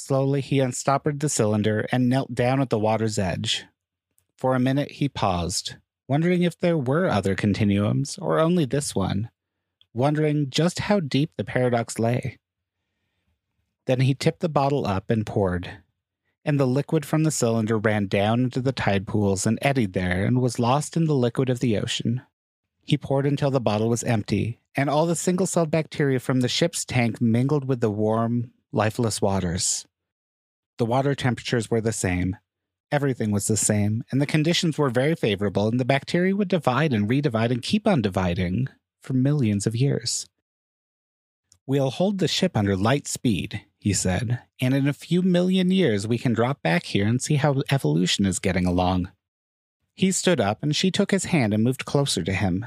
Slowly, 0.00 0.40
he 0.40 0.60
unstoppered 0.60 1.20
the 1.20 1.28
cylinder 1.28 1.86
and 1.92 2.08
knelt 2.08 2.34
down 2.34 2.60
at 2.62 2.70
the 2.70 2.78
water's 2.78 3.18
edge. 3.18 3.66
For 4.34 4.54
a 4.54 4.60
minute, 4.60 4.92
he 4.92 5.10
paused, 5.10 5.76
wondering 6.08 6.42
if 6.42 6.58
there 6.58 6.78
were 6.78 7.06
other 7.06 7.34
continuums 7.34 8.16
or 8.18 8.40
only 8.40 8.64
this 8.64 8.94
one, 8.94 9.28
wondering 9.92 10.48
just 10.48 10.80
how 10.80 11.00
deep 11.00 11.32
the 11.36 11.44
paradox 11.44 11.98
lay. 11.98 12.38
Then 13.84 14.00
he 14.00 14.14
tipped 14.14 14.40
the 14.40 14.48
bottle 14.48 14.86
up 14.86 15.10
and 15.10 15.26
poured, 15.26 15.82
and 16.46 16.58
the 16.58 16.66
liquid 16.66 17.04
from 17.04 17.24
the 17.24 17.30
cylinder 17.30 17.76
ran 17.76 18.06
down 18.06 18.40
into 18.44 18.62
the 18.62 18.72
tide 18.72 19.06
pools 19.06 19.46
and 19.46 19.58
eddied 19.60 19.92
there 19.92 20.24
and 20.24 20.40
was 20.40 20.58
lost 20.58 20.96
in 20.96 21.04
the 21.04 21.14
liquid 21.14 21.50
of 21.50 21.60
the 21.60 21.76
ocean. 21.76 22.22
He 22.82 22.96
poured 22.96 23.26
until 23.26 23.50
the 23.50 23.60
bottle 23.60 23.90
was 23.90 24.02
empty, 24.02 24.60
and 24.74 24.88
all 24.88 25.04
the 25.04 25.14
single 25.14 25.46
celled 25.46 25.70
bacteria 25.70 26.18
from 26.20 26.40
the 26.40 26.48
ship's 26.48 26.86
tank 26.86 27.20
mingled 27.20 27.66
with 27.66 27.80
the 27.80 27.90
warm, 27.90 28.52
lifeless 28.72 29.20
waters. 29.20 29.86
The 30.80 30.86
water 30.86 31.14
temperatures 31.14 31.70
were 31.70 31.82
the 31.82 31.92
same. 31.92 32.38
Everything 32.90 33.32
was 33.32 33.46
the 33.46 33.56
same, 33.58 34.02
and 34.10 34.18
the 34.18 34.24
conditions 34.24 34.78
were 34.78 34.88
very 34.88 35.14
favorable, 35.14 35.68
and 35.68 35.78
the 35.78 35.84
bacteria 35.84 36.34
would 36.34 36.48
divide 36.48 36.94
and 36.94 37.06
redivide 37.06 37.50
and 37.50 37.60
keep 37.60 37.86
on 37.86 38.00
dividing 38.00 38.66
for 39.02 39.12
millions 39.12 39.66
of 39.66 39.76
years. 39.76 40.26
We'll 41.66 41.90
hold 41.90 42.16
the 42.16 42.26
ship 42.26 42.56
under 42.56 42.76
light 42.76 43.06
speed, 43.06 43.60
he 43.78 43.92
said, 43.92 44.40
and 44.58 44.72
in 44.72 44.88
a 44.88 44.94
few 44.94 45.20
million 45.20 45.70
years 45.70 46.08
we 46.08 46.16
can 46.16 46.32
drop 46.32 46.62
back 46.62 46.84
here 46.84 47.06
and 47.06 47.20
see 47.20 47.34
how 47.34 47.62
evolution 47.70 48.24
is 48.24 48.38
getting 48.38 48.64
along. 48.64 49.10
He 49.94 50.10
stood 50.10 50.40
up 50.40 50.62
and 50.62 50.74
she 50.74 50.90
took 50.90 51.10
his 51.10 51.26
hand 51.26 51.52
and 51.52 51.62
moved 51.62 51.84
closer 51.84 52.22
to 52.22 52.32
him. 52.32 52.64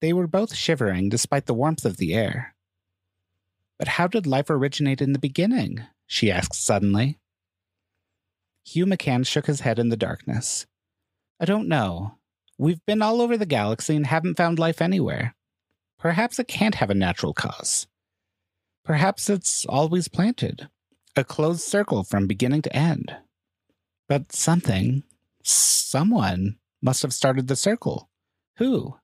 They 0.00 0.12
were 0.12 0.28
both 0.28 0.54
shivering 0.54 1.08
despite 1.08 1.46
the 1.46 1.52
warmth 1.52 1.84
of 1.84 1.96
the 1.96 2.14
air. 2.14 2.54
But 3.76 3.88
how 3.88 4.06
did 4.06 4.24
life 4.24 4.50
originate 4.50 5.02
in 5.02 5.14
the 5.14 5.18
beginning? 5.18 5.82
she 6.06 6.30
asked 6.30 6.64
suddenly. 6.64 7.18
Hugh 8.66 8.84
McCann 8.84 9.24
shook 9.26 9.46
his 9.46 9.60
head 9.60 9.78
in 9.78 9.90
the 9.90 9.96
darkness. 9.96 10.66
I 11.38 11.44
don't 11.44 11.68
know. 11.68 12.16
We've 12.58 12.84
been 12.84 13.00
all 13.00 13.20
over 13.20 13.36
the 13.36 13.46
galaxy 13.46 13.94
and 13.94 14.06
haven't 14.06 14.36
found 14.36 14.58
life 14.58 14.82
anywhere. 14.82 15.36
Perhaps 15.98 16.38
it 16.38 16.48
can't 16.48 16.74
have 16.76 16.90
a 16.90 16.94
natural 16.94 17.32
cause. 17.32 17.86
Perhaps 18.84 19.30
it's 19.30 19.64
always 19.66 20.08
planted, 20.08 20.68
a 21.14 21.24
closed 21.24 21.60
circle 21.60 22.02
from 22.02 22.26
beginning 22.26 22.62
to 22.62 22.76
end. 22.76 23.16
But 24.08 24.32
something, 24.32 25.04
someone, 25.42 26.56
must 26.82 27.02
have 27.02 27.14
started 27.14 27.48
the 27.48 27.56
circle. 27.56 28.08
Who? 28.58 28.96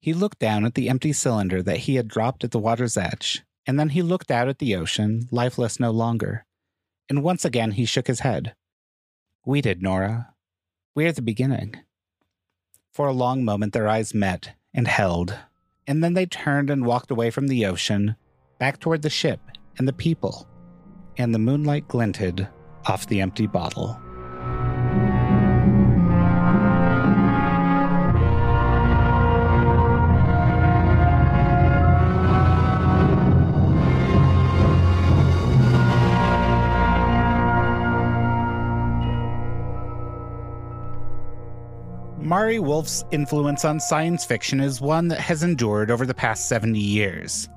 He 0.00 0.12
looked 0.12 0.38
down 0.38 0.64
at 0.64 0.74
the 0.74 0.88
empty 0.88 1.12
cylinder 1.12 1.62
that 1.62 1.78
he 1.78 1.96
had 1.96 2.08
dropped 2.08 2.44
at 2.44 2.50
the 2.50 2.58
water's 2.58 2.96
edge, 2.96 3.42
and 3.66 3.78
then 3.78 3.90
he 3.90 4.02
looked 4.02 4.30
out 4.30 4.48
at 4.48 4.58
the 4.58 4.76
ocean, 4.76 5.28
lifeless 5.30 5.80
no 5.80 5.90
longer. 5.90 6.44
And 7.08 7.22
once 7.22 7.44
again 7.44 7.72
he 7.72 7.84
shook 7.84 8.06
his 8.06 8.20
head. 8.20 8.54
We 9.48 9.62
did, 9.62 9.82
Nora. 9.82 10.34
We're 10.94 11.10
the 11.12 11.22
beginning. 11.22 11.76
For 12.92 13.06
a 13.06 13.14
long 13.14 13.46
moment 13.46 13.72
their 13.72 13.88
eyes 13.88 14.12
met 14.12 14.52
and 14.74 14.86
held, 14.86 15.38
and 15.86 16.04
then 16.04 16.12
they 16.12 16.26
turned 16.26 16.68
and 16.68 16.84
walked 16.84 17.10
away 17.10 17.30
from 17.30 17.48
the 17.48 17.64
ocean, 17.64 18.16
back 18.58 18.78
toward 18.78 19.00
the 19.00 19.08
ship 19.08 19.40
and 19.78 19.88
the 19.88 19.94
people, 19.94 20.46
and 21.16 21.34
the 21.34 21.38
moonlight 21.38 21.88
glinted 21.88 22.46
off 22.84 23.06
the 23.06 23.22
empty 23.22 23.46
bottle. 23.46 23.98
Mari 42.28 42.58
Wolf's 42.58 43.06
influence 43.10 43.64
on 43.64 43.80
science 43.80 44.22
fiction 44.22 44.60
is 44.60 44.82
one 44.82 45.08
that 45.08 45.18
has 45.18 45.42
endured 45.42 45.90
over 45.90 46.04
the 46.04 46.12
past 46.12 46.46
70 46.46 46.78
years. 46.78 47.48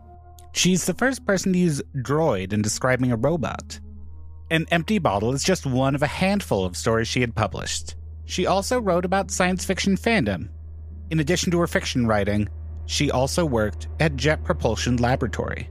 She's 0.54 0.86
the 0.86 0.94
first 0.94 1.26
person 1.26 1.52
to 1.52 1.60
use 1.60 1.82
droid 1.98 2.54
in 2.54 2.62
describing 2.62 3.12
a 3.12 3.18
robot. 3.18 3.82
An 4.50 4.66
Empty 4.72 4.98
Bottle 4.98 5.34
is 5.34 5.44
just 5.44 5.66
one 5.66 5.94
of 5.94 6.04
a 6.04 6.08
handful 6.08 6.64
of 6.64 6.78
stories 6.78 7.10
she 7.10 7.20
had 7.20 7.36
published. 7.36 7.98
She 8.24 8.46
also 8.46 8.80
wrote 8.80 9.04
about 9.04 9.30
science 9.30 9.66
fiction 9.66 9.98
fandom. 9.98 10.48
In 11.10 11.20
addition 11.20 11.52
to 11.52 11.60
her 11.60 11.68
fiction 11.68 12.08
writing, 12.08 12.48
she 12.86 13.12
also 13.12 13.46
worked 13.46 13.90
at 14.00 14.16
Jet 14.16 14.42
Propulsion 14.46 14.96
Laboratory. 14.96 15.70